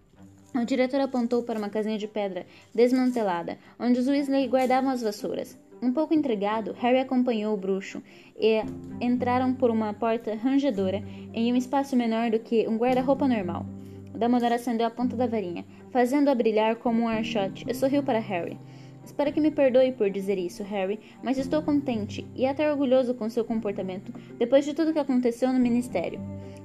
O 0.55 0.65
diretor 0.65 1.01
apontou 1.01 1.43
para 1.43 1.59
uma 1.59 1.69
casinha 1.69 1.99
de 1.99 2.07
pedra 2.07 2.47
desmantelada, 2.73 3.59
onde 3.81 3.99
os 3.99 4.07
Weasley 4.07 4.47
guardavam 4.47 4.91
as 4.91 5.03
vassouras. 5.03 5.59
Um 5.83 5.93
pouco 5.93 6.15
intrigado, 6.15 6.73
Harry 6.79 7.01
acompanhou 7.01 7.55
o 7.55 7.57
bruxo 7.57 8.01
e 8.39 8.63
entraram 9.01 9.53
por 9.53 9.71
uma 9.71 9.93
porta 9.93 10.35
rangedora 10.37 11.03
em 11.35 11.53
um 11.53 11.57
espaço 11.57 11.97
menor 11.97 12.31
do 12.31 12.39
que 12.39 12.69
um 12.69 12.77
guarda-roupa 12.77 13.27
normal. 13.27 13.67
Dumbledore 14.15 14.55
acendeu 14.55 14.87
a 14.87 14.91
ponta 14.91 15.17
da 15.17 15.27
varinha, 15.27 15.65
fazendo-a 15.91 16.35
brilhar 16.35 16.77
como 16.77 17.03
um 17.03 17.09
archote, 17.09 17.65
e 17.69 17.75
sorriu 17.75 18.03
para 18.03 18.19
Harry. 18.21 18.59
Espero 19.05 19.33
que 19.33 19.41
me 19.41 19.51
perdoe 19.51 19.93
por 19.93 20.11
dizer 20.11 20.39
isso, 20.39 20.63
Harry, 20.63 21.01
mas 21.23 21.39
estou 21.39 21.63
contente 21.63 22.27
e 22.35 22.47
até 22.47 22.71
orgulhoso 22.71 23.15
com 23.15 23.29
seu 23.29 23.45
comportamento 23.45 24.13
depois 24.39 24.65
de 24.65 24.75
tudo 24.75 24.93
que 24.93 24.99
aconteceu 24.99 25.53
no 25.53 25.59
ministério. 25.59 26.21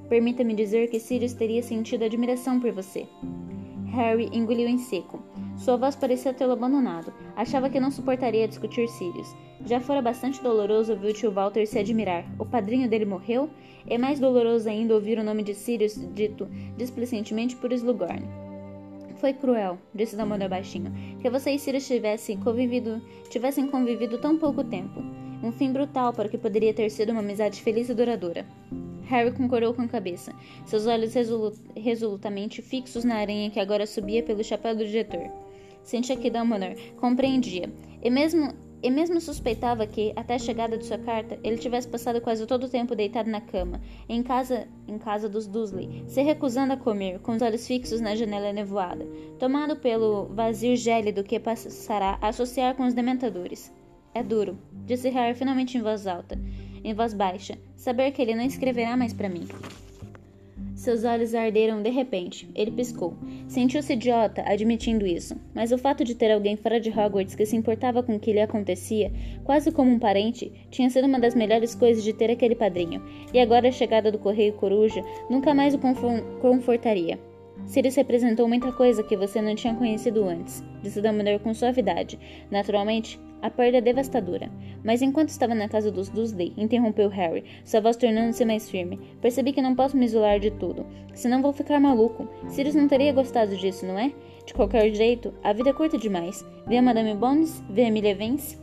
Permita-me 0.10 0.54
dizer 0.54 0.90
que 0.90 1.00
Sirius 1.00 1.34
teria 1.34 1.64
sentido 1.64 2.06
admiração 2.06 2.60
por 2.60 2.72
você. 2.72 3.08
Harry 3.96 4.30
engoliu 4.34 4.68
em 4.68 4.78
seco. 4.78 5.24
Sua 5.58 5.78
voz 5.78 5.96
parecia 5.96 6.34
tê-lo 6.34 6.52
abandonado. 6.52 7.14
Achava 7.36 7.70
que 7.70 7.80
não 7.80 7.90
suportaria 7.90 8.48
discutir 8.48 8.88
Sirius. 8.90 9.34
Já 9.66 9.80
fora 9.80 10.02
bastante 10.02 10.44
doloroso 10.44 10.92
ouvir 10.92 11.12
o 11.12 11.14
tio 11.14 11.32
Walter 11.32 11.66
se 11.66 11.80
admirar. 11.80 12.26
O 12.38 12.46
padrinho 12.46 12.90
dele 12.90 13.06
morreu? 13.06 13.50
É 13.88 13.98
mais 13.98 14.20
doloroso 14.20 14.70
ainda 14.70 14.94
ouvir 14.94 15.18
o 15.18 15.24
nome 15.24 15.44
de 15.44 15.54
Sirius 15.54 15.96
dito 16.14 16.48
displicentemente 16.78 17.56
por 17.56 17.72
Slughorn. 17.72 18.45
Foi 19.26 19.34
cruel, 19.34 19.80
disse 19.92 20.16
Dumbledore 20.16 20.52
baixinho, 20.52 20.94
que 21.20 21.32
você 21.32 21.50
e 21.50 21.58
Sirius 21.58 21.88
tivessem 21.88 22.38
convivido, 22.38 23.02
tivessem 23.28 23.66
convivido 23.66 24.20
tão 24.20 24.38
pouco 24.38 24.64
tempo. 24.64 25.00
Um 25.42 25.52
fim 25.52 25.74
brutal 25.74 26.14
para 26.14 26.28
o 26.28 26.30
que 26.30 26.38
poderia 26.38 26.72
ter 26.76 26.92
sido 26.92 27.12
uma 27.12 27.22
amizade 27.22 27.60
feliz 27.60 27.90
e 27.90 27.96
duradoura. 27.96 28.46
Harry 29.06 29.32
concordou 29.32 29.74
com 29.74 29.82
a 29.82 29.88
cabeça, 29.88 30.32
seus 30.68 30.86
olhos 30.86 31.16
resolutamente 31.76 32.62
fixos 32.62 33.04
na 33.04 33.16
aranha 33.16 33.50
que 33.50 33.60
agora 33.60 33.88
subia 33.88 34.22
pelo 34.22 34.44
chapéu 34.44 34.76
do 34.76 34.86
diretor. 34.86 35.28
Sentia 35.82 36.16
que 36.16 36.30
Dumbledore 36.30 36.94
compreendia, 36.98 37.74
e 38.04 38.12
mesmo, 38.12 38.54
e 38.86 38.92
mesmo 38.92 39.20
suspeitava 39.20 39.88
que, 39.88 40.14
até 40.16 40.36
a 40.36 40.40
chegada 40.40 40.78
de 40.78 40.86
sua 40.86 41.00
carta, 41.00 41.40
ele 41.44 41.58
tivesse 41.58 41.88
passado 41.88 42.22
quase 42.22 42.46
todo 42.46 42.66
o 42.66 42.70
tempo 42.70 42.96
deitado 42.96 43.28
na 43.28 43.42
cama, 43.42 43.82
em 44.08 44.22
casa, 44.22 44.68
em 44.88 45.00
casa 45.00 45.28
dos 45.28 45.48
Dursley, 45.48 46.04
se 46.06 46.22
recusando 46.22 46.74
a 46.74 46.78
comer, 46.78 47.18
com 47.18 47.32
os 47.32 47.42
olhos 47.42 47.66
fixos 47.66 48.00
na 48.00 48.14
janela 48.14 48.54
nevoada, 48.54 49.04
tomado 49.40 49.76
pelo 49.76 50.26
vazio 50.26 50.76
gélido 50.78 51.24
que 51.24 51.40
passará 51.40 52.20
a 52.22 52.28
associar 52.28 52.76
com 52.76 52.86
os 52.86 52.94
dementadores. 52.94 53.74
É 54.14 54.22
duro, 54.22 54.56
disse 54.86 55.10
Harry 55.10 55.34
finalmente 55.34 55.76
em 55.80 55.82
voz 55.82 56.06
alta, 56.06 56.40
em 56.84 56.94
voz 56.94 57.12
baixa, 57.12 57.58
saber 57.76 58.12
que 58.12 58.22
ele 58.22 58.36
não 58.36 58.44
escreverá 58.44 58.96
mais 58.96 59.14
para 59.14 59.28
mim. 59.28 59.48
Seus 60.76 61.06
olhos 61.06 61.34
arderam 61.34 61.82
de 61.82 61.90
repente. 61.90 62.50
Ele 62.54 62.70
piscou. 62.70 63.18
Sentiu-se 63.48 63.94
idiota 63.94 64.44
admitindo 64.46 65.08
isso, 65.08 65.36
mas 65.54 65.72
o 65.72 65.78
fato 65.78 66.04
de 66.04 66.14
ter 66.14 66.32
alguém 66.32 66.58
fora 66.58 66.80
de 66.80 66.90
Hogwarts 66.90 67.34
que 67.34 67.46
se 67.46 67.56
importava 67.56 68.04
com 68.04 68.18
o 68.18 68.20
que 68.20 68.34
lhe 68.34 68.42
acontecia, 68.42 69.12
quase 69.44 69.72
como 69.72 69.90
um 69.90 70.00
parente, 70.00 70.52
tinha 70.70 70.90
sido 70.90 71.08
uma 71.08 71.20
das 71.20 71.34
melhores 71.34 71.74
coisas 71.74 72.04
de 72.04 72.12
ter 72.12 72.30
aquele 72.30 72.56
padrinho, 72.56 73.02
e 73.34 73.40
agora 73.40 73.70
a 73.70 73.72
chegada 73.72 74.12
do 74.12 74.20
Correio 74.20 74.54
Coruja 74.54 75.02
nunca 75.30 75.54
mais 75.54 75.74
o 75.74 75.80
confortaria. 76.42 77.18
Sirius 77.66 77.96
representou 77.96 78.48
muita 78.48 78.72
coisa 78.72 79.04
que 79.04 79.18
você 79.18 79.42
não 79.42 79.56
tinha 79.56 79.74
conhecido 79.74 80.24
antes, 80.26 80.64
disse 80.82 81.02
Dumbledore 81.02 81.40
com 81.40 81.54
suavidade. 81.54 82.20
Naturalmente, 82.52 83.20
a 83.42 83.50
perda 83.50 83.78
é 83.78 83.82
devastadora. 83.82 84.50
Mas 84.84 85.02
enquanto 85.02 85.30
estava 85.30 85.54
na 85.54 85.70
casa 85.70 85.92
dos 85.92 86.10
Dursley, 86.10 86.54
interrompeu 86.58 87.10
Harry, 87.10 87.44
sua 87.64 87.82
voz 87.82 87.96
tornando-se 87.96 88.44
mais 88.46 88.70
firme. 88.70 89.00
Percebi 89.22 89.54
que 89.54 89.62
não 89.62 89.76
posso 89.76 89.96
me 89.96 90.06
isolar 90.06 90.40
de 90.40 90.52
tudo, 90.52 90.86
senão 91.14 91.42
vou 91.42 91.54
ficar 91.54 91.80
maluco. 91.80 92.28
Sirius 92.48 92.76
não 92.76 92.88
teria 92.88 93.14
gostado 93.14 93.56
disso, 93.56 93.86
não 93.86 94.00
é? 94.00 94.12
De 94.46 94.54
qualquer 94.54 94.94
jeito, 94.94 95.34
a 95.44 95.54
vida 95.54 95.70
é 95.70 95.74
curta 95.74 95.98
demais. 95.98 96.46
Vê 96.68 96.78
a 96.78 96.82
Madame 96.82 97.14
Bones, 97.16 97.64
vê 97.70 97.84
a 97.84 97.88
Emilia 97.88 98.16
Vance. 98.16 98.58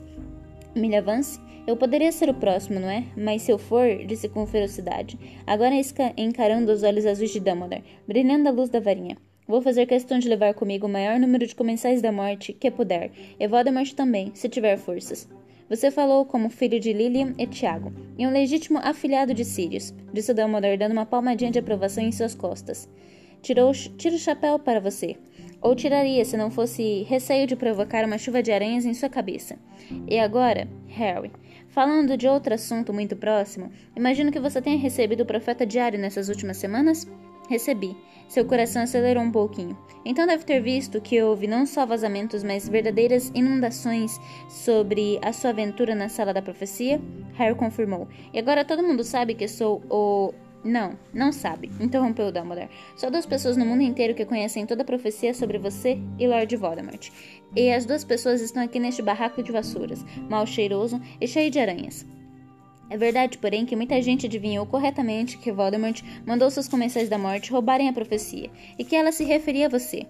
Emilia 0.74 1.02
Vance? 1.02 1.40
Eu 1.64 1.77
poderia 1.77 2.11
ser 2.11 2.29
o 2.29 2.35
próximo, 2.35 2.81
não 2.81 2.90
é? 2.90 3.05
Mas 3.16 3.42
se 3.42 3.53
eu 3.53 3.59
for, 3.59 3.87
disse 4.05 4.29
com 4.29 4.44
ferocidade, 4.44 5.18
agora 5.46 5.75
encarando 6.16 6.72
os 6.72 6.83
olhos 6.83 7.07
azuis 7.07 7.31
de 7.31 7.38
Dumbledore, 7.38 7.85
brilhando 8.07 8.48
a 8.48 8.53
luz 8.53 8.68
da 8.68 8.81
varinha. 8.81 9.16
Vou 9.46 9.62
fazer 9.62 9.87
questão 9.87 10.18
de 10.18 10.29
levar 10.29 10.55
comigo 10.55 10.87
o 10.87 10.90
maior 10.90 11.20
número 11.20 11.46
de 11.46 11.55
comensais 11.55 12.03
da 12.03 12.11
morte 12.11 12.53
que 12.53 12.70
puder, 12.70 13.12
e 13.38 13.46
Voldemort 13.46 13.92
também, 13.92 14.33
se 14.35 14.48
tiver 14.48 14.77
forças. 14.77 15.29
Você 15.68 15.90
falou 15.90 16.25
como 16.25 16.51
filho 16.51 16.81
de 16.81 16.92
Lilian 16.92 17.33
e 17.38 17.46
Tiago, 17.46 17.92
e 18.18 18.27
um 18.27 18.33
legítimo 18.33 18.79
afilhado 18.83 19.33
de 19.33 19.44
Sirius, 19.44 19.94
disse 20.12 20.35
Dumbledore 20.35 20.77
dando 20.77 20.92
uma 20.92 21.07
palmadinha 21.07 21.51
de 21.53 21.61
aprovação 21.61 22.03
em 22.03 22.12
suas 22.12 22.35
costas. 22.35 22.88
Tirou, 23.40 23.72
tira 23.72 24.14
o 24.14 24.18
chapéu 24.18 24.59
para 24.59 24.81
você. 24.81 25.16
Ou 25.61 25.77
tiraria 25.77 26.25
se 26.25 26.37
não 26.37 26.51
fosse 26.51 27.03
receio 27.05 27.46
de 27.46 27.55
provocar 27.55 28.05
uma 28.05 28.18
chuva 28.18 28.42
de 28.42 28.51
aranhas 28.51 28.85
em 28.85 28.94
sua 28.94 29.09
cabeça. 29.09 29.57
E 30.09 30.18
agora, 30.18 30.68
Harry, 30.88 31.31
falando 31.72 32.16
de 32.16 32.28
outro 32.28 32.54
assunto 32.54 32.92
muito 32.92 33.16
próximo, 33.16 33.72
imagino 33.96 34.30
que 34.30 34.38
você 34.38 34.62
tenha 34.62 34.78
recebido 34.78 35.22
o 35.22 35.26
profeta 35.26 35.66
diário 35.66 35.98
nessas 35.98 36.28
últimas 36.28 36.58
semanas? 36.58 37.08
Recebi. 37.48 37.96
Seu 38.28 38.44
coração 38.44 38.82
acelerou 38.82 39.22
um 39.22 39.32
pouquinho. 39.32 39.76
Então 40.04 40.26
deve 40.26 40.44
ter 40.44 40.61
visto 40.61 41.00
que 41.00 41.22
houve 41.22 41.46
não 41.46 41.66
só 41.66 41.85
vazamentos, 41.85 42.42
mas 42.42 42.68
verdadeiras 42.68 43.30
inundações 43.35 44.18
sobre 44.48 45.18
a 45.22 45.32
sua 45.32 45.50
aventura 45.50 45.94
na 45.94 46.08
sala 46.08 46.32
da 46.32 46.40
profecia? 46.40 47.00
Harry 47.35 47.54
confirmou. 47.54 48.08
E 48.32 48.38
agora 48.38 48.64
todo 48.64 48.82
mundo 48.82 49.02
sabe 49.02 49.35
que 49.35 49.48
sou 49.48 49.82
o 49.90 50.32
não, 50.64 50.96
não 51.12 51.33
sabe, 51.33 51.70
interrompeu 51.81 52.31
Dumbledore. 52.31 52.68
Só 52.96 53.11
duas 53.11 53.27
pessoas 53.27 53.57
no 53.57 53.66
mundo 53.66 53.83
inteiro 53.83 54.14
que 54.14 54.25
conhecem 54.25 54.64
toda 54.64 54.83
a 54.83 54.87
profecia 54.87 55.35
sobre 55.35 55.59
você 55.59 55.98
e 56.18 56.27
Lord 56.27 56.57
Voldemort. 56.57 57.11
E 57.57 57.72
as 57.72 57.85
duas 57.85 58.05
pessoas 58.05 58.40
estão 58.40 58.62
aqui 58.62 58.79
neste 58.79 59.03
barraco 59.03 59.42
de 59.42 59.51
vassouras, 59.51 60.05
mal 60.29 60.46
cheiroso 60.46 61.01
e 61.20 61.27
cheio 61.27 61.51
de 61.51 61.59
aranhas. 61.59 62.07
É 62.88 62.96
verdade, 62.96 63.38
porém, 63.38 63.64
que 63.64 63.75
muita 63.75 64.01
gente 64.03 64.27
adivinhou 64.27 64.66
corretamente 64.66 65.38
que 65.38 65.51
Voldemort 65.51 66.03
mandou 66.27 66.51
seus 66.51 66.68
comensais 66.68 67.09
da 67.09 67.18
morte 67.18 67.51
roubarem 67.51 67.88
a 67.88 67.92
profecia 67.92 68.51
e 68.79 68.85
que 68.85 68.94
ela 68.94 69.11
se 69.11 69.25
referia 69.25 69.66
a 69.66 69.70
você. 69.70 70.07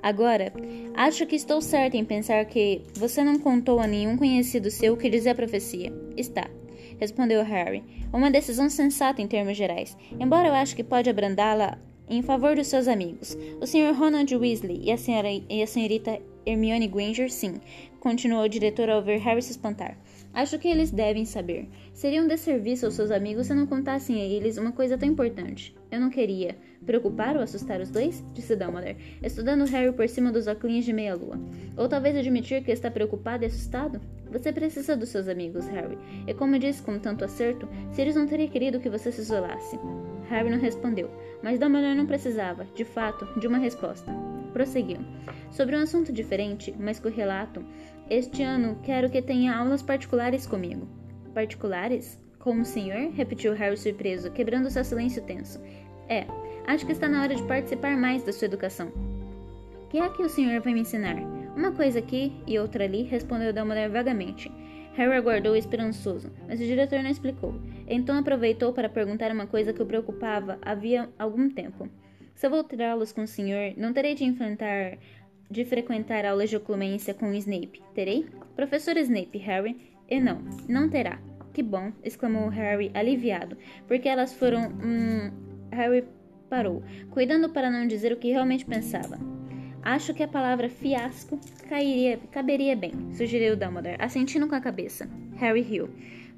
Agora, 0.00 0.52
acho 0.94 1.26
que 1.26 1.34
estou 1.34 1.60
certa 1.60 1.96
em 1.96 2.04
pensar 2.04 2.44
que 2.44 2.82
você 2.94 3.24
não 3.24 3.38
contou 3.38 3.80
a 3.80 3.86
nenhum 3.86 4.16
conhecido 4.16 4.70
seu 4.70 4.94
o 4.94 4.96
que 4.96 5.10
dizia 5.10 5.32
a 5.32 5.34
profecia. 5.34 5.92
Está, 6.16 6.48
respondeu 6.98 7.42
Harry. 7.42 7.82
Uma 8.12 8.30
decisão 8.30 8.68
sensata 8.68 9.20
em 9.20 9.26
termos 9.26 9.56
gerais, 9.56 9.96
embora 10.18 10.48
eu 10.48 10.54
acho 10.54 10.76
que 10.76 10.84
pode 10.84 11.10
abrandá-la 11.10 11.78
em 12.08 12.22
favor 12.22 12.56
dos 12.56 12.66
seus 12.66 12.86
amigos. 12.86 13.36
O 13.60 13.66
Sr. 13.66 13.94
Ronald 13.94 14.34
Weasley 14.34 14.82
e 14.84 14.92
a, 14.92 14.96
senhora, 14.96 15.28
e 15.30 15.62
a 15.62 15.66
senhorita 15.66 16.20
Hermione 16.46 16.86
Granger, 16.86 17.30
sim, 17.30 17.60
continuou 18.00 18.44
o 18.44 18.48
diretor 18.48 18.90
ao 18.90 19.02
ver 19.02 19.18
Harry 19.18 19.42
se 19.42 19.52
espantar. 19.52 19.96
Acho 20.32 20.58
que 20.58 20.68
eles 20.68 20.90
devem 20.90 21.24
saber. 21.24 21.68
Seria 21.92 22.20
um 22.20 22.26
desserviço 22.26 22.84
aos 22.86 22.94
seus 22.94 23.10
amigos 23.10 23.46
se 23.46 23.54
não 23.54 23.66
contassem 23.66 24.20
a 24.20 24.24
eles 24.24 24.58
uma 24.58 24.72
coisa 24.72 24.98
tão 24.98 25.08
importante. 25.08 25.74
Eu 25.90 26.00
não 26.00 26.10
queria. 26.10 26.56
Preocupar 26.86 27.36
ou 27.36 27.42
assustar 27.42 27.80
os 27.80 27.90
dois? 27.90 28.24
Disse 28.34 28.54
Dumbledore, 28.54 28.96
estudando 29.22 29.64
Harry 29.64 29.92
por 29.92 30.08
cima 30.08 30.30
dos 30.30 30.46
óculos 30.46 30.84
de 30.84 30.92
meia-lua. 30.92 31.38
Ou 31.76 31.88
talvez 31.88 32.16
admitir 32.16 32.62
que 32.62 32.70
está 32.70 32.90
preocupado 32.90 33.44
e 33.44 33.46
assustado? 33.46 34.00
Você 34.30 34.52
precisa 34.52 34.96
dos 34.96 35.08
seus 35.08 35.28
amigos, 35.28 35.66
Harry. 35.68 35.96
E 36.26 36.34
como 36.34 36.58
disse 36.58 36.82
com 36.82 36.98
tanto 36.98 37.24
acerto, 37.24 37.68
Sirius 37.92 38.16
não 38.16 38.26
teria 38.26 38.48
querido 38.48 38.80
que 38.80 38.90
você 38.90 39.10
se 39.10 39.20
isolasse. 39.20 39.78
Harry 40.28 40.50
não 40.50 40.58
respondeu, 40.58 41.10
mas 41.42 41.58
Dumbledore 41.58 41.94
não 41.94 42.06
precisava, 42.06 42.66
de 42.74 42.84
fato, 42.84 43.26
de 43.38 43.46
uma 43.46 43.58
resposta. 43.58 44.12
Prosseguiu. 44.52 44.98
Sobre 45.50 45.76
um 45.76 45.82
assunto 45.82 46.12
diferente, 46.12 46.74
mas 46.78 47.00
correlato, 47.00 47.64
este 48.10 48.42
ano 48.42 48.78
quero 48.82 49.08
que 49.08 49.22
tenha 49.22 49.56
aulas 49.56 49.82
particulares 49.82 50.46
comigo. 50.46 50.86
Particulares? 51.32 52.20
Com 52.38 52.60
o 52.60 52.64
senhor? 52.64 53.10
repetiu 53.12 53.54
Harry 53.54 53.76
surpreso, 53.76 54.30
quebrando 54.30 54.70
seu 54.70 54.84
silêncio 54.84 55.22
tenso. 55.22 55.60
É, 56.08 56.26
acho 56.66 56.86
que 56.86 56.92
está 56.92 57.08
na 57.08 57.22
hora 57.22 57.34
de 57.34 57.42
participar 57.42 57.96
mais 57.96 58.22
da 58.22 58.32
sua 58.32 58.46
educação. 58.46 58.88
O 58.88 59.88
que 59.88 59.98
é 59.98 60.08
que 60.08 60.22
o 60.22 60.28
senhor 60.28 60.60
vai 60.60 60.74
me 60.74 60.80
ensinar? 60.80 61.16
Uma 61.56 61.72
coisa 61.72 62.00
aqui 62.00 62.32
e 62.46 62.58
outra 62.58 62.84
ali, 62.84 63.02
respondeu 63.02 63.52
Dumbledore 63.52 63.88
vagamente. 63.88 64.50
Harry 64.94 65.16
aguardou 65.16 65.56
esperançoso, 65.56 66.30
mas 66.46 66.60
o 66.60 66.64
diretor 66.64 67.02
não 67.02 67.10
explicou. 67.10 67.54
Então 67.86 68.18
aproveitou 68.18 68.72
para 68.72 68.88
perguntar 68.88 69.30
uma 69.32 69.46
coisa 69.46 69.72
que 69.72 69.82
o 69.82 69.86
preocupava 69.86 70.58
havia 70.62 71.08
algum 71.18 71.50
tempo. 71.50 71.88
Se 72.34 72.46
eu 72.46 72.50
vou 72.50 72.64
com 73.14 73.22
o 73.22 73.26
senhor, 73.26 73.74
não 73.76 73.92
terei 73.92 74.14
de 74.14 74.24
enfrentar 74.24 74.98
de 75.50 75.64
frequentar 75.64 76.24
aulas 76.24 76.50
de 76.50 76.56
oclumência 76.56 77.14
com 77.14 77.32
Snape. 77.34 77.82
Terei? 77.94 78.26
Professor 78.56 78.96
Snape, 78.96 79.38
Harry? 79.38 79.76
E 80.08 80.20
não, 80.20 80.42
não 80.68 80.88
terá. 80.88 81.20
Que 81.52 81.62
bom, 81.62 81.92
exclamou 82.02 82.48
Harry, 82.48 82.90
aliviado, 82.94 83.56
porque 83.86 84.08
elas 84.08 84.34
foram. 84.34 84.68
Hum. 84.82 85.30
Harry 85.70 86.04
parou, 86.54 86.84
cuidando 87.10 87.48
para 87.48 87.68
não 87.68 87.84
dizer 87.84 88.12
o 88.12 88.16
que 88.16 88.30
realmente 88.30 88.64
pensava. 88.64 89.18
Acho 89.82 90.14
que 90.14 90.22
a 90.22 90.28
palavra 90.28 90.68
fiasco 90.68 91.36
cairia, 91.68 92.16
caberia 92.30 92.76
bem, 92.76 92.92
sugeriu 93.12 93.56
Dumbledore, 93.56 93.96
assentindo 93.98 94.46
com 94.46 94.54
a 94.54 94.60
cabeça. 94.60 95.10
Harry 95.34 95.62
riu. 95.62 95.90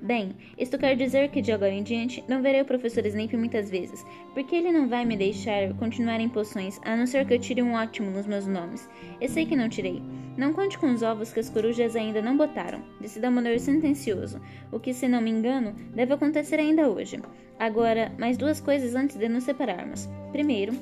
Bem, 0.02 0.36
isto 0.58 0.76
quer 0.76 0.94
dizer 0.94 1.30
que 1.30 1.40
de 1.40 1.50
agora 1.50 1.72
em 1.72 1.82
diante 1.82 2.22
não 2.28 2.42
verei 2.42 2.60
o 2.60 2.66
professor 2.66 3.04
Snape 3.06 3.34
muitas 3.36 3.70
vezes, 3.70 4.04
porque 4.34 4.54
ele 4.54 4.70
não 4.70 4.88
vai 4.88 5.06
me 5.06 5.16
deixar 5.16 5.72
continuar 5.78 6.20
em 6.20 6.28
poções, 6.28 6.78
a 6.84 6.94
não 6.94 7.06
ser 7.06 7.26
que 7.26 7.32
eu 7.32 7.38
tire 7.38 7.62
um 7.62 7.72
ótimo 7.72 8.10
nos 8.10 8.26
meus 8.26 8.46
nomes. 8.46 8.88
Eu 9.20 9.28
sei 9.28 9.46
que 9.46 9.56
não 9.56 9.70
tirei. 9.70 10.02
Não 10.36 10.52
conte 10.52 10.76
com 10.78 10.92
os 10.92 11.02
ovos 11.02 11.32
que 11.32 11.40
as 11.40 11.48
corujas 11.48 11.96
ainda 11.96 12.20
não 12.20 12.36
botaram, 12.36 12.82
disse 13.00 13.18
Dumbledore 13.18 13.58
sentencioso, 13.58 14.38
o 14.70 14.78
que, 14.78 14.92
se 14.92 15.08
não 15.08 15.22
me 15.22 15.30
engano, 15.30 15.74
deve 15.94 16.12
acontecer 16.12 16.60
ainda 16.60 16.90
hoje. 16.90 17.18
Agora, 17.58 18.12
mais 18.18 18.36
duas 18.36 18.60
coisas 18.60 18.94
antes 18.94 19.16
de 19.16 19.30
nos 19.30 19.44
separarmos. 19.44 20.06
Primeiro, 20.30 20.74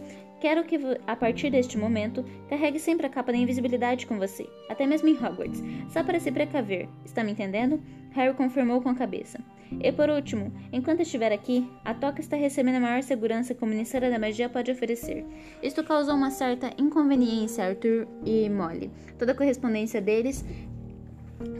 Quero 0.45 0.63
que, 0.63 0.79
a 1.07 1.17
partir 1.17 1.49
deste 1.49 1.79
momento, 1.79 2.23
carregue 2.51 2.79
sempre 2.79 3.07
a 3.07 3.09
capa 3.09 3.33
da 3.33 3.39
invisibilidade 3.39 4.07
com 4.07 4.19
você, 4.19 4.47
até 4.69 4.87
mesmo 4.87 5.09
em 5.09 5.15
Hogwarts, 5.15 5.63
só 5.89 6.05
para 6.05 6.21
se 6.21 6.31
precaver. 6.31 6.87
Está 7.03 7.25
me 7.25 7.33
entendendo? 7.33 7.83
Harry 8.11 8.35
confirmou 8.35 8.83
com 8.83 8.91
a 8.91 8.95
cabeça. 8.95 9.41
E 9.81 9.91
por 9.91 10.11
último, 10.11 10.53
enquanto 10.71 11.01
estiver 11.01 11.33
aqui, 11.33 11.67
a 11.83 11.95
Toca 11.95 12.21
está 12.21 12.37
recebendo 12.37 12.75
a 12.75 12.81
maior 12.81 13.03
segurança 13.03 13.55
que 13.55 13.65
o 13.65 13.67
Ministério 13.67 14.11
da 14.11 14.19
Magia 14.19 14.51
pode 14.51 14.71
oferecer. 14.71 15.25
Isto 15.63 15.83
causou 15.83 16.15
uma 16.15 16.31
certa 16.31 16.71
inconveniência 16.77 17.65
a 17.65 17.69
Arthur 17.69 18.07
e 18.23 18.47
Molly. 18.51 18.91
Toda 19.19 19.33
a 19.33 19.35
correspondência 19.35 19.99
deles 19.99 20.45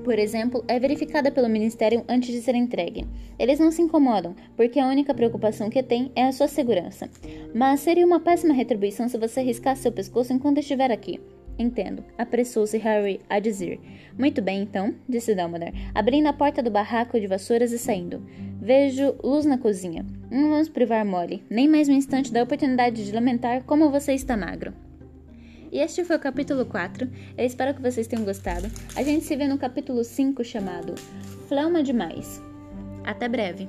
por 0.05 0.19
exemplo, 0.19 0.63
é 0.69 0.79
verificada 0.79 1.33
pelo 1.33 1.49
Ministério 1.49 2.05
antes 2.07 2.31
de 2.31 2.43
ser 2.43 2.55
entregue. 2.55 3.07
Eles 3.39 3.59
não 3.59 3.73
se 3.73 3.83
incomodam, 3.83 4.37
porque 4.57 4.79
a 4.79 4.87
única 4.87 5.15
preocupação 5.15 5.71
que 5.71 5.83
têm 5.83 6.13
é 6.15 6.25
a 6.25 6.33
sua 6.33 6.47
segurança. 6.47 7.09
Mas 7.55 7.81
seria 7.81 8.07
uma 8.07 8.21
péssima 8.21 8.53
retribuição 8.53 9.09
se 9.09 9.19
você 9.19 9.43
riscasse 9.43 9.83
seu 9.83 9.91
pescoço 9.91 10.33
enquanto 10.33 10.59
estiver 10.59 10.93
aqui. 10.93 11.19
Entendo, 11.59 12.05
apressou-se 12.19 12.77
Harry 12.79 13.21
a 13.29 13.39
dizer. 13.39 13.81
Muito 14.19 14.43
bem, 14.43 14.63
então, 14.63 14.95
disse 15.09 15.35
Dumbledore, 15.35 15.73
abrindo 15.95 16.27
a 16.27 16.33
porta 16.33 16.63
do 16.63 16.71
barraco 16.71 17.19
de 17.19 17.27
vassouras 17.27 17.73
e 17.73 17.79
saindo. 17.79 18.23
Vejo 18.61 19.15
luz 19.23 19.47
na 19.47 19.57
cozinha. 19.57 20.05
Não 20.31 20.51
vamos 20.51 20.69
privar 20.69 21.05
Molly, 21.07 21.43
nem 21.49 21.67
mais 21.69 21.89
um 21.89 21.93
instante 21.93 22.33
da 22.33 22.43
oportunidade 22.43 23.05
de 23.05 23.13
lamentar 23.13 23.63
como 23.65 23.91
você 23.91 24.13
está 24.13 24.37
magro. 24.37 24.75
E 25.75 25.81
este 25.81 26.05
foi 26.05 26.15
o 26.15 26.21
capítulo 26.21 26.65
4. 26.65 27.11
Eu 27.37 27.45
espero 27.45 27.75
que 27.75 27.83
vocês 27.83 28.07
tenham 28.07 28.25
gostado. 28.25 28.71
A 28.95 29.03
gente 29.03 29.25
se 29.25 29.35
vê 29.35 29.49
no 29.49 29.59
capítulo 29.59 30.05
5 30.05 30.45
chamado 30.45 30.95
Flama 31.49 31.83
Demais. 31.83 32.41
Até 33.05 33.29
breve! 33.29 33.69